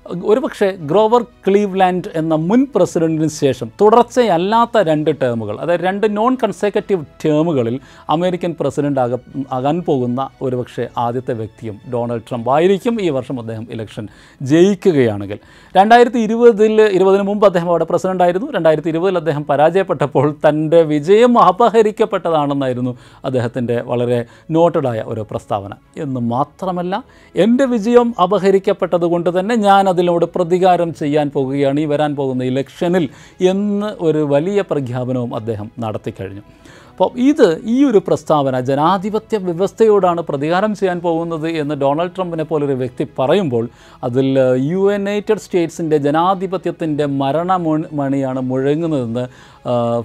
ഒരുപക്ഷെ 0.06 0.76
ഗ്രോവർ 0.80 1.22
ക്ലീവ്ലാൻഡ് 1.22 2.08
എന്ന 2.14 2.34
മുൻ 2.34 2.66
പ്രസിഡന്റിന് 2.74 3.28
ശേഷം 3.28 3.72
തുടർച്ചയല്ലാത്ത 3.80 4.78
രണ്ട് 4.78 5.10
ടേമുകൾ 5.22 5.58
അതായത് 5.60 5.80
രണ്ട് 5.80 6.16
നോൺ 6.16 6.36
കൺസേക്കറ്റീവ് 6.42 7.04
ടേമുകളിൽ 7.24 7.80
അമേരിക്കൻ 8.10 8.56
പ്രസിഡന്റ് 8.60 9.00
ആക 9.00 9.14
ആകാൻ 9.52 9.82
പോകുന്ന 9.82 10.28
ഒരുപക്ഷെ 10.42 10.88
ആദ്യത്തെ 10.98 11.32
വ്യക്തിയും 11.32 11.80
ഡൊണാൾഡ് 11.92 12.22
ട്രംപ് 12.28 12.50
ആയിരിക്കും 12.50 13.00
ഈ 13.00 13.10
വർഷം 13.10 13.40
അദ്ദേഹം 13.40 13.66
ഇലക്ഷൻ 13.70 14.08
ജയിക്കുകയാണെങ്കിൽ. 14.42 15.38
രണ്ടായിരത്തി 15.76 16.18
ഇരുപതിൽ 16.18 16.80
ഇരുപതിന് 16.80 17.22
മുമ്പ് 17.22 17.46
അദ്ദേഹം 17.46 17.68
അവിടെ 17.68 17.84
പ്രസിഡന്റ് 17.84 18.22
ആയിരുന്നു. 18.22 18.52
രണ്ടായിരത്തി 18.52 18.88
ഇരുപതിൽ 18.88 19.16
അദ്ദേഹം 19.16 19.44
പരാജയപ്പെട്ടപ്പോൾ 19.44 20.36
തന്റെ 20.48 20.82
വിജയം 20.82 21.38
അപഹരിക്കപ്പെട്ടതാണെന്നായിരുന്നു 21.38 22.96
അദ്ദേഹത്തിന്റെ 23.24 23.82
വളരെ 23.82 24.24
നോട്ടഡായ 24.50 25.02
ഒരു 25.06 25.26
പ്രസ്താവന. 25.30 25.72
എന്ന് 25.96 26.20
മാത്രമല്ല 26.20 27.04
എന്റെ 27.34 27.64
വിജയം 27.64 28.14
അപഹരിക്കപ്പെട്ടതുകൊണ്ട് 28.22 29.40
തന്നെ 29.40 29.54
ഞാൻ 29.56 29.91
അതിനോട് 29.92 30.26
പ്രതികാരം 30.36 30.92
ചെയ്യാൻ 30.94 31.28
പോകുകയാണ് 31.34 31.80
ഈ 31.80 31.86
വരാൻ 31.92 32.12
പോകുന്ന 32.16 32.44
ഇലക്ഷനിൽ 32.44 33.06
എന്ന് 33.52 33.90
ഒരു 34.00 34.22
വലിയ 34.34 34.60
പ്രഖ്യാപനവും 34.70 35.32
അദ്ദേഹം 35.34 35.70
നടത്തിക്കഴിഞ്ഞു 35.84 36.44
അപ്പോൾ 36.92 37.10
ഇത് 37.28 37.46
ഈ 37.64 37.76
ഒരു 37.84 38.00
പ്രസ്താവന 38.06 38.56
ജനാധിപത്യ 38.60 39.36
വ്യവസ്ഥയോടാണ് 39.46 40.20
പ്രതികാരം 40.22 40.72
ചെയ്യാൻ 40.74 40.98
പോകുന്നത് 41.00 41.46
എന്ന് 41.60 41.74
ഡൊണാൾഡ് 41.74 42.14
ട്രംപിനെ 42.16 42.44
പോലൊരു 42.44 42.72
വ്യക്തി 42.72 43.04
പറയുമ്പോൾ 43.18 43.64
അതിൽ 44.04 44.26
യുണൈറ്റഡ് 44.70 45.42
സ്റ്റേറ്റ്സിന്റെ 45.44 45.98
ജനാധിപത്യത്തിന്റെ 46.06 47.06
മരണ 47.22 47.52
മണിയാണ് 48.00 48.42
മുഴങ്ങുന്നതെന്ന് 48.50 49.24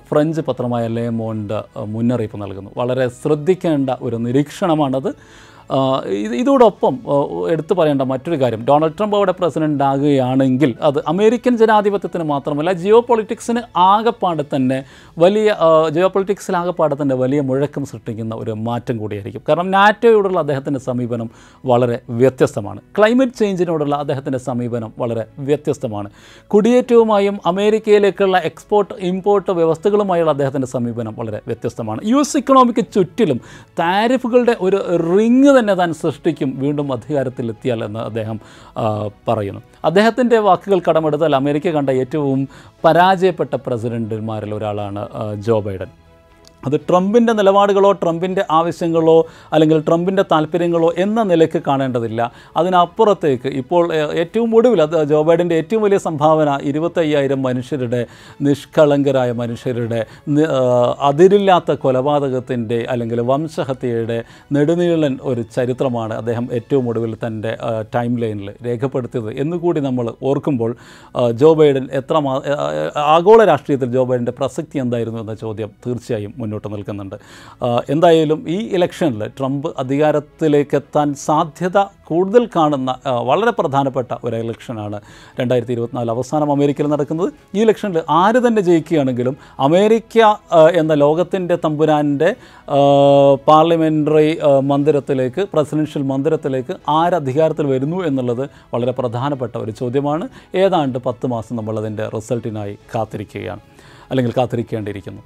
ഫ്രഞ്ച് 0.09 0.41
പത്രമായ 0.47 0.85
ലേമോണ്ട് 0.87 1.57
മുന്നറിയിപ്പ് 1.93 2.39
നൽകുന്നു. 2.41 2.71
വളരെ 2.77 3.07
ശ്രദ്ധിക്കേണ്ട 3.21 3.89
ഒരു 4.01 4.19
നിരീക്ഷണമാണത്. 4.25 5.11
ഇത് 6.23 6.33
ഇതോടൊപ്പം 6.41 6.93
എടുത്തു 7.49 7.73
പറയേണ്ട 7.73 8.03
മറ്റൊരു 8.11 8.37
കാര്യം. 8.41 8.61
ഡൊണാൾഡ് 8.67 8.97
ട്രംപ് 8.97 9.15
അവിടെ 9.15 9.33
പ്രസിഡന്റ് 9.39 9.83
ആകുകയാണെങ്കിൽ 9.83 10.75
അത് 10.81 10.99
അമേരിക്കൻ 11.07 11.57
ജനാധിപത്യത്തിന് 11.57 12.23
മാത്രമല്ല 12.23 12.71
ജിയോ 12.71 12.99
പൊളിറ്റിക്സിന് 13.09 13.61
ആകെപ്പാടെ 13.77 14.45
തന്നെ 14.55 14.83
വലിയ 15.17 15.55
ജിയോ 15.95 16.07
പൊളിറ്റിക്സിൽ 16.07 16.55
തന്നെ 17.01 17.15
വലിയ 17.15 17.41
മുഴക്കം 17.41 17.85
സൃഷ്ടിക്കുന്ന 17.85 18.35
ഒരു 18.35 18.51
മാറ്റം 18.67 18.97
കൂടിയായിരിക്കും. 18.97 19.41
കാരണം 19.49 19.71
നാറ്റോയോടുള്ള 19.71 20.39
അദ്ദേഹത്തിന്റെ 20.39 20.79
സമീപനം 20.79 21.29
വളരെ 21.65 21.99
വ്യത്യസ്തമാണ്. 22.09 22.81
ക്ലൈമറ്റ് 22.97 23.37
ചേഞ്ചിനോടുള്ള 23.39 23.95
അദ്ദേഹത്തിന്റെ 23.95 24.39
സമീപനം 24.39 24.91
വളരെ 24.99 25.25
വ്യത്യസ്തമാണ്. 25.39 26.09
കുടിയേറ്റവുമായും 26.47 27.39
അമേരിക്കയിലേക്കുള്ള 27.45 28.37
എക്സ്പോർട്ട് 28.37 28.93
ഇമ്പോർട്ട് 29.11 29.51
വ്യവസ്ഥകളുമായുള്ള 29.51 30.31
അദ്ദേഹത്തിന്റെ 30.31 30.67
സമീപനം 30.67 31.15
വളരെ 31.19 31.41
വ്യത്യസ്തമാണ്. 31.47 32.01
യു 32.05 32.17
എസ് 32.17 32.37
ഇക്കണോമിക്ക് 32.37 32.85
ചുറ്റിലും 32.95 33.39
താരിഫുകളുടെ 33.79 34.55
ഒരു 34.59 34.77
റിങ് 35.17 35.49
തന്നെ 35.59 35.73
താൻ 35.73 35.93
സൃഷ്ടിക്കും 35.93 36.49
വീണ്ടും 36.59 36.93
അധികാരത്തിലെത്തിയാൽ 36.93 37.83
എന്ന് 37.83 37.99
അദ്ദേഹം 37.99 38.39
പറയുന്നു. 39.27 39.61
അദ്ദേഹത്തിന്റെ 39.85 40.39
വാക്കുകൾ 40.39 40.81
കടമെടുത്താൽ 40.89 41.35
അമേരിക്ക 41.35 41.69
കണ്ട 41.69 41.89
ഏറ്റവും 41.89 42.41
പരാജയപ്പെട്ട 42.85 43.55
പ്രസിഡന്റുമാരിൽ 43.67 44.53
ഒരാളാണ് 44.55 45.03
ജോ 45.47 45.59
ബൈഡൻ. 45.59 45.91
അത് 46.65 46.79
ട്രംപിന്റെ 46.89 47.33
നിലപാടുകളോ 47.33 47.91
ട്രംപിന്റെ 47.91 48.45
ആവശ്യങ്ങളോ 48.51 49.25
അല്ലെങ്കിൽ 49.53 49.79
ട്രംപിന്റെ 49.79 50.23
താല്പര്യങ്ങളോ 50.31 50.93
എന്ന 50.97 51.23
നിലയ്ക്ക് 51.23 51.61
കാണേണ്ടതില്ല. 51.67 52.31
അതിനപ്പുറത്തേക്ക് 52.57 53.47
ഇപ്പോൾ 53.47 53.93
ഏറ്റവും 53.93 54.55
ഒടുവിൽ 54.55 54.81
അത് 54.81 55.03
ജോ 55.03 55.21
ബൈഡന്റെ 55.21 55.55
ഏറ്റവും 55.55 55.81
വലിയ 55.81 55.97
സംഭാവന 55.97 56.59
ഇരുപത്തയ്യായിരം 56.63 57.43
മനുഷ്യരുടെ 57.43 58.05
നിഷ്കളങ്കരായ 58.41 59.31
മനുഷ്യരുടെ 59.31 60.05
അതിരില്ലാത്ത 60.99 61.71
കൊലപാതകത്തിന്റെ 61.71 62.85
അല്ലെങ്കിൽ 62.89 63.21
വംശഹത്യയുടെ 63.21 64.23
നെടുനീളൻ 64.53 65.19
ഒരു 65.21 65.41
ചരിത്രമാണ് 65.41 66.13
അദ്ദേഹം 66.13 66.49
ഏറ്റവും 66.51 66.89
ഒടുവിൽ 66.89 67.17
തന്റെ 67.27 67.57
ടൈം 67.95 68.17
ലൈനിൽ 68.17 68.53
രേഖപ്പെടുത്തിയത് 68.65 69.39
എന്നുകൂടി 69.39 69.79
നമ്മൾ 69.79 70.13
ഓർക്കുമ്പോൾ 70.23 70.75
ജോ 71.31 71.53
ബൈഡൻ 71.53 71.87
എത്ര 71.91 72.13
ആഗോള 72.97 73.43
രാഷ്ട്രീയത്തിൽ 73.43 73.91
ജോ 73.91 74.03
ബൈഡന്റെ 74.03 74.31
പ്രസക്തി 74.31 74.77
എന്തായിരുന്നു 74.77 75.19
എന്ന 75.19 75.33
ചോദ്യം 75.33 75.69
തീർച്ചയായും 75.87 76.33
മുന്നോട്ട് 76.47 76.69
നിൽക്കുന്നുണ്ട്. 76.73 77.17
എന്തായാലും 77.93 78.41
ഈ 78.55 78.57
ഇലക്ഷനിൽ 78.77 79.23
ട്രംപ് 79.37 79.69
അധികാരത്തിലേക്ക് 79.83 80.75
എത്താൻ 80.81 81.07
സാധ്യത 81.27 81.77
കൂടുതൽ 82.09 82.43
കാണുന്ന 82.55 82.91
വളരെ 83.29 83.51
പ്രധാനപ്പെട്ട 83.57 84.11
ഒരു 84.25 84.35
ഇലക്ഷനാണ് 84.43 84.97
രണ്ടായിരത്തി 85.39 85.73
ഇരുപത്തിനാല് 85.75 86.11
അവസാനം 86.13 86.49
അമേരിക്കയിൽ 86.55 86.87
നടക്കുന്നത് 86.93 87.29
ഈ 87.57 87.59
ഇലക്ഷനിൽ 87.63 87.97
ആര് 88.21 88.39
തന്നെ 88.45 88.61
ജയിക്കുകയാണെങ്കിലും 88.67 89.35
അമേരിക്ക 89.67 90.17
എന്ന 90.81 90.93
ലോകത്തിന്റെ 91.03 91.55
തമ്പുരാന്റെ 91.65 92.29
പാർലമെന്ററി 93.49 94.29
മന്ദിരത്തിലേക്ക് 94.71 95.43
പ്രസിഡൻഷ്യൽ 95.53 96.03
മന്ദിരത്തിലേക്ക് 96.11 96.75
ആര് 96.99 97.15
അധികാരത്തിൽ 97.21 97.67
വരുന്നു 97.73 97.99
എന്നുള്ളത് 98.09 98.43
വളരെ 98.73 98.93
പ്രധാനപ്പെട്ട 98.99 99.55
ഒരു 99.63 99.73
ചോദ്യമാണ്. 99.81 100.27
ഏതാണ്ട് 100.63 100.99
പത്ത് 101.07 101.27
മാസം 101.33 101.55
നമ്മളതിന്റെ 101.61 102.07
റിസൾട്ടിനായി 102.15 102.75
കാത്തിരിക്കുകയാണ് 102.93 103.63
അല്ലെങ്കിൽ 104.09 104.33
കാത്തിരിക്കേണ്ടിയിരിക്കുന്നു. 104.37 105.21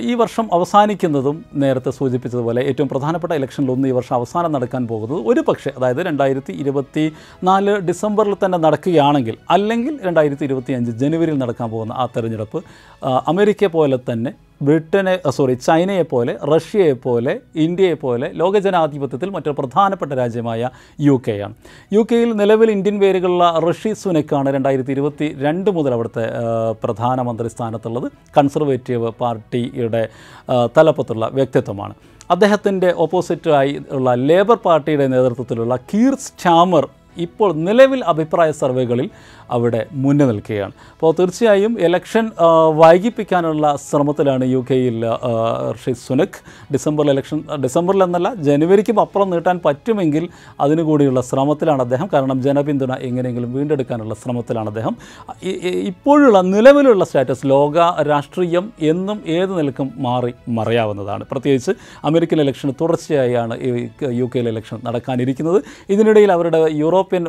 ഈ 0.00 0.12
വർഷം 0.14 0.46
അവസാനിക്കുന്നതും 0.52 1.36
നേരത്തെ 1.54 1.90
സൂചിപ്പിച്ചതുപോലെ 1.90 2.60
ഏറ്റവും 2.62 2.88
പ്രധാനപ്പെട്ട 2.88 3.32
ഇലക്ഷനിലൊന്ന് 3.32 3.88
ഈ 3.88 3.92
വർഷം 3.92 4.14
അവസാനം 4.14 4.52
നടക്കാൻ 4.52 4.82
പോകുന്നത് 4.86 5.20
ഒരു 5.26 5.40
പക്ഷേ 5.40 5.70
അതായത് 5.76 6.00
രണ്ടായിരത്തി 6.02 6.52
ഇരുപത്തി 6.52 7.04
നാല് 7.42 7.74
ഡിസംബറിൽ 7.80 8.36
തന്നെ 8.44 8.58
നടക്കുകയാണെങ്കിൽ 8.58 9.36
അല്ലെങ്കിൽ 9.50 9.94
രണ്ടായിരത്തി 10.04 10.44
ഇരുപത്തി 10.44 10.72
അഞ്ച് 10.72 10.92
ജനുവരിയിൽ 10.92 11.38
നടക്കാൻ 11.38 11.70
പോകുന്ന 11.70 11.94
ആ 11.94 12.06
തെരഞ്ഞെടുപ്പ് 12.16 12.60
അമേരിക്ക 13.26 13.66
പോലെ 13.68 13.98
തന്നെ 14.08 14.32
ബ്രിട്ടനെ 14.66 15.14
സോറി 15.36 15.54
ചൈനയെപ്പോലെ 15.66 16.32
റഷ്യയെപ്പോലെ 16.52 16.52
ഇന്ത്യയെപ്പോലെ 16.54 17.04
പോലെ 17.04 17.32
ഇന്ത്യയെ 17.64 17.96
പോലെ 18.02 18.26
ലോകജനാധിപത്യത്തിൽ 18.40 19.28
മറ്റൊരു 19.34 19.56
പ്രധാനപ്പെട്ട 19.60 20.12
രാജ്യമായ 20.20 20.70
യു 21.06 21.16
കെ 21.26 21.34
ആണ്. 21.46 21.54
യു 21.96 22.02
കെയിൽ 22.10 22.30
നിലവിൽ 22.40 22.70
ഇന്ത്യൻ 22.76 22.96
പേരുകളുള്ള 23.02 23.46
ഋഷി 23.66 23.92
സുനക്കാണ് 24.02 24.48
രണ്ടായിരത്തി 24.56 24.92
ഇരുപത്തി 24.96 25.28
രണ്ട് 25.44 25.70
മുതൽ 25.76 25.92
അവിടുത്തെ 25.96 26.26
പ്രധാനമന്ത്രി 26.84 27.48
സ്ഥാനത്തുള്ളത്. 27.54 28.08
കൺസർവേറ്റീവ് 28.36 29.10
പാർട്ടിയുടെ 29.22 30.02
തലപ്പത്തുള്ള 30.78 31.24
വ്യക്തിത്വമാണ്. 31.38 31.94
അദ്ദേഹത്തിന്റെ 32.34 32.90
ഓപ്പോസിറ്റായി 33.04 33.72
ഉള്ള 33.96 34.10
ലേബർ 34.28 34.58
പാർട്ടിയുടെ 34.66 35.06
നേതൃത്വത്തിലുള്ള 35.14 35.74
കീർ 35.90 36.14
സ്റ്റാമർ 36.26 36.84
ഇപ്പോൾ 37.26 37.50
നിലവിൽ 37.68 38.00
അഭിപ്രായ 38.12 38.50
സർവേകളിൽ 38.62 39.08
അവിടെ 39.50 39.80
മുന്നിൽ 40.02 40.26
നിൽക്കുകയാണ്. 40.28 40.72
അപ്പോൾ 40.92 41.10
തീർച്ചയായും 41.18 41.72
ഇലക്ഷൻ 41.86 42.30
വൈകിപ്പിക്കാനുള്ള 42.80 43.64
ശ്രമത്തിലാണ് 43.88 44.44
യു 44.52 44.60
കെയിൽ 44.70 44.96
ഋഷി 45.80 45.92
സുനക്. 46.06 46.38
ഡിസംബറിൽ 46.74 47.10
ഇലക്ഷൻ 47.14 47.40
ഡിസംബറിൽ 47.64 48.02
എന്നല്ല 48.06 48.34
ജനുവരിക്കും 48.34 49.00
അപ്പുറം 49.00 49.30
നീട്ടാൻ 49.30 49.60
പറ്റുമെങ്കിൽ 49.66 50.28
അതിനുകൂടിയുള്ള 50.60 51.20
ശ്രമത്തിലാണ് 51.30 51.82
അദ്ദേഹം. 51.86 52.08
കാരണം 52.14 52.42
ജനപിന്തുണ 52.46 52.92
എങ്ങനെയെങ്കിലും 53.08 53.52
വീണ്ടെടുക്കാനുള്ള 53.56 54.14
ശ്രമത്തിലാണ് 54.22 54.68
അദ്ദേഹം. 54.72 54.96
ഇപ്പോഴുള്ള 55.92 56.40
നിലവിലുള്ള 56.54 57.04
സ്റ്റാറ്റസ് 57.04 57.46
ലോക 57.46 57.78
രാഷ്ട്രീയം 58.10 58.72
എന്നും 58.92 59.20
ഏത് 59.26 59.58
നിലക്കും 59.58 59.90
മാറി 60.06 60.32
മറയാവുന്നതാണ്. 60.48 61.24
പ്രത്യേകിച്ച് 61.30 61.74
അമേരിക്കൻ 62.04 62.40
ഇലക്ഷന് 62.40 62.72
തുടർച്ചയായാണ് 62.80 63.54
യു 64.20 64.28
കെയിലെ 64.34 64.50
ഇലക്ഷൻ 64.54 64.78
നടക്കാനിരിക്കുന്നത്. 64.88 65.60
ഇതിനിടയിൽ 65.94 66.32
അവരുടെ 66.32 66.60
യൂറോപ്യൻ 67.04 67.24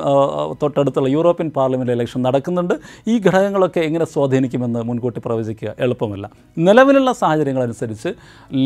തൊട്ടടുത്തുള്ള 0.61 1.09
യൂറോപ്യൻ 1.09 1.49
പാർലമെന്റ് 1.55 1.91
ഇലക്ഷൻ 1.91 2.19
നടക്കുന്നുണ്ട്. 2.23 2.73
ഈ 3.07 3.15
ഘടകങ്ങളൊക്കെ 3.27 3.79
എങ്ങനെ 3.79 4.05
സ്വാധീനിക്കുമെന്ന് 4.05 4.79
മുൻകൂട്ടി 4.89 5.21
പ്രവചിക്കുക 5.25 5.69
എളുപ്പമല്ല. 5.79 6.25
നിലവിലുള്ള 6.57 7.11
സാഹചര്യങ്ങളനുസരിച്ച് 7.13 8.09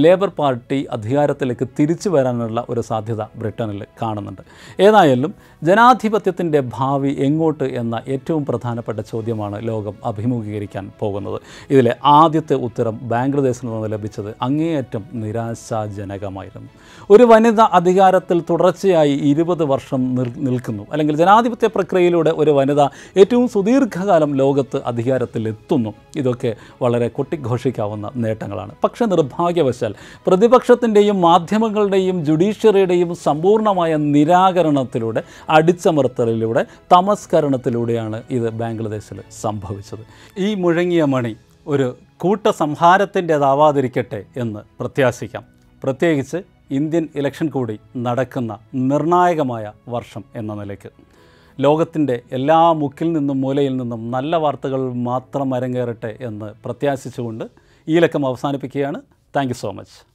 ലേബർ 0.04 0.30
പാർട്ടി 0.40 0.80
അധികാരത്തിലേക്ക് 0.92 1.68
തിരിച്ചു 1.80 2.10
വരാനുള്ള 2.10 2.66
ഒരു 2.70 2.82
സാധ്യത 2.82 3.22
ബ്രിട്ടനിൽ 3.42 3.82
കാണുന്നുണ്ട്. 4.02 4.42
ഏതായാലും 4.80 5.34
ജനാധിപത്യത്തിന്റെ 5.64 6.60
ഭാവി 6.78 7.12
എങ്ങോട്ട് 7.28 7.64
എന്ന 7.82 7.96
ഏറ്റവും 8.08 8.46
പ്രധാനപ്പെട്ട 8.46 9.00
ചോദ്യമാണ് 9.00 9.68
ലോകം 9.68 9.96
അഭിമുഖീകരിക്കാൻ 10.06 10.92
പോകുന്നത്. 11.00 11.40
ഇതിലെ 11.72 11.96
ആദ്യത്തെ 12.06 12.56
ഉത്തരം 12.68 13.00
ബാംഗ്ലാദേശിൽ 13.14 13.68
നിന്ന് 13.68 13.92
ലഭിച്ചത് 13.96 14.32
അങ്ങേയറ്റം 14.42 15.04
നിരാശാജനകമായിരുന്നു. 15.14 16.70
ഒരു 17.10 17.24
വനിത 17.24 17.62
അധികാരത്തിൽ 17.80 18.38
തുടർച്ചയായി 18.50 19.14
ഇരുപത് 19.32 19.64
വർഷം 19.64 20.02
നിൽക്കുന്നു. 20.48 20.84
അല്ലെങ്കിൽ 21.00 21.18
ജനാധിപത്യ 21.18 21.68
പ്രക്രിയയിലൂടെ 21.68 22.34
ഒരു 22.36 22.52
വനിത 22.52 22.90
ഏറ്റവും 23.18 23.48
സുദീർഘകാലം 23.48 24.36
ലോകത്ത് 24.36 24.82
അധികാരത്തിലെത്തുന്നു 24.86 25.94
ഇതൊക്കെ 26.18 26.56
വളരെ 26.82 27.08
കൊട്ടിഘോഷിക്കാവുന്ന 27.08 28.12
നേട്ടങ്ങളാണ്. 28.16 28.72
പക്ഷെ 28.84 29.06
നിർഭാഗ്യവശാൽ 29.06 29.94
പ്രതിപക്ഷത്തിന്റെയും 30.28 31.22
മാധ്യമങ്ങളുടെയും 31.22 32.26
ജുഡീഷ്യറിയുടെയും 32.26 33.16
സമ്പൂർണമായ 33.16 33.96
നിരാകരണത്തിലൂടെ 33.96 35.24
അടിച്ചമർത്തലിലൂടെ 35.50 36.66
തമസ്കരണത്തിലൂടെയാണ് 36.94 38.24
ഇത് 38.32 38.50
ബംഗ്ലാദേശിൽ 38.50 39.22
സംഭവിച്ചത്. 39.42 40.00
ഈ 40.38 40.56
മുഴങ്ങിയ 40.56 41.04
മണി 41.04 41.36
ഒരു 41.68 41.96
കൂട്ടസംഹാരത്തിന്റെതാവാതിരിക്കട്ടെ 42.18 44.24
എന്ന് 44.38 44.60
പ്രത്യാശിക്കാം. 44.80 45.44
പ്രത്യേകിച്ച് 45.84 46.59
ഇന്ത്യൻ 46.72 47.08
ഇലക്ഷൻ 47.16 47.50
കൂടി 47.50 47.80
നടക്കുന്ന 47.98 48.58
നിർണായകമായ 48.76 49.72
വർഷം 49.88 50.24
എന്ന 50.36 50.54
നിലയ്ക്ക്. 50.54 50.90
ലോകത്തിന്റെ 51.60 52.22
എല്ലാ 52.32 52.72
മുക്കിൽ 52.72 53.12
നിന്നും 53.12 53.42
മൂലയിൽ 53.42 53.78
നിന്നും 53.78 54.12
നല്ല 54.12 54.36
വാർത്തകൾ 54.36 54.94
മാത്രം 54.94 55.54
അരങ്ങേറട്ടെ 55.54 56.18
എന്ന് 56.22 56.54
പ്രത്യാശിച്ചുകൊണ്ട് 56.66 57.46
ഈ 57.88 58.00
ലക്കം 58.00 58.26
അവസാനിപ്പിക്കുകയാണ്. 58.26 59.02
Thank 59.36 59.54
so 59.54 59.72
much. 59.72 60.09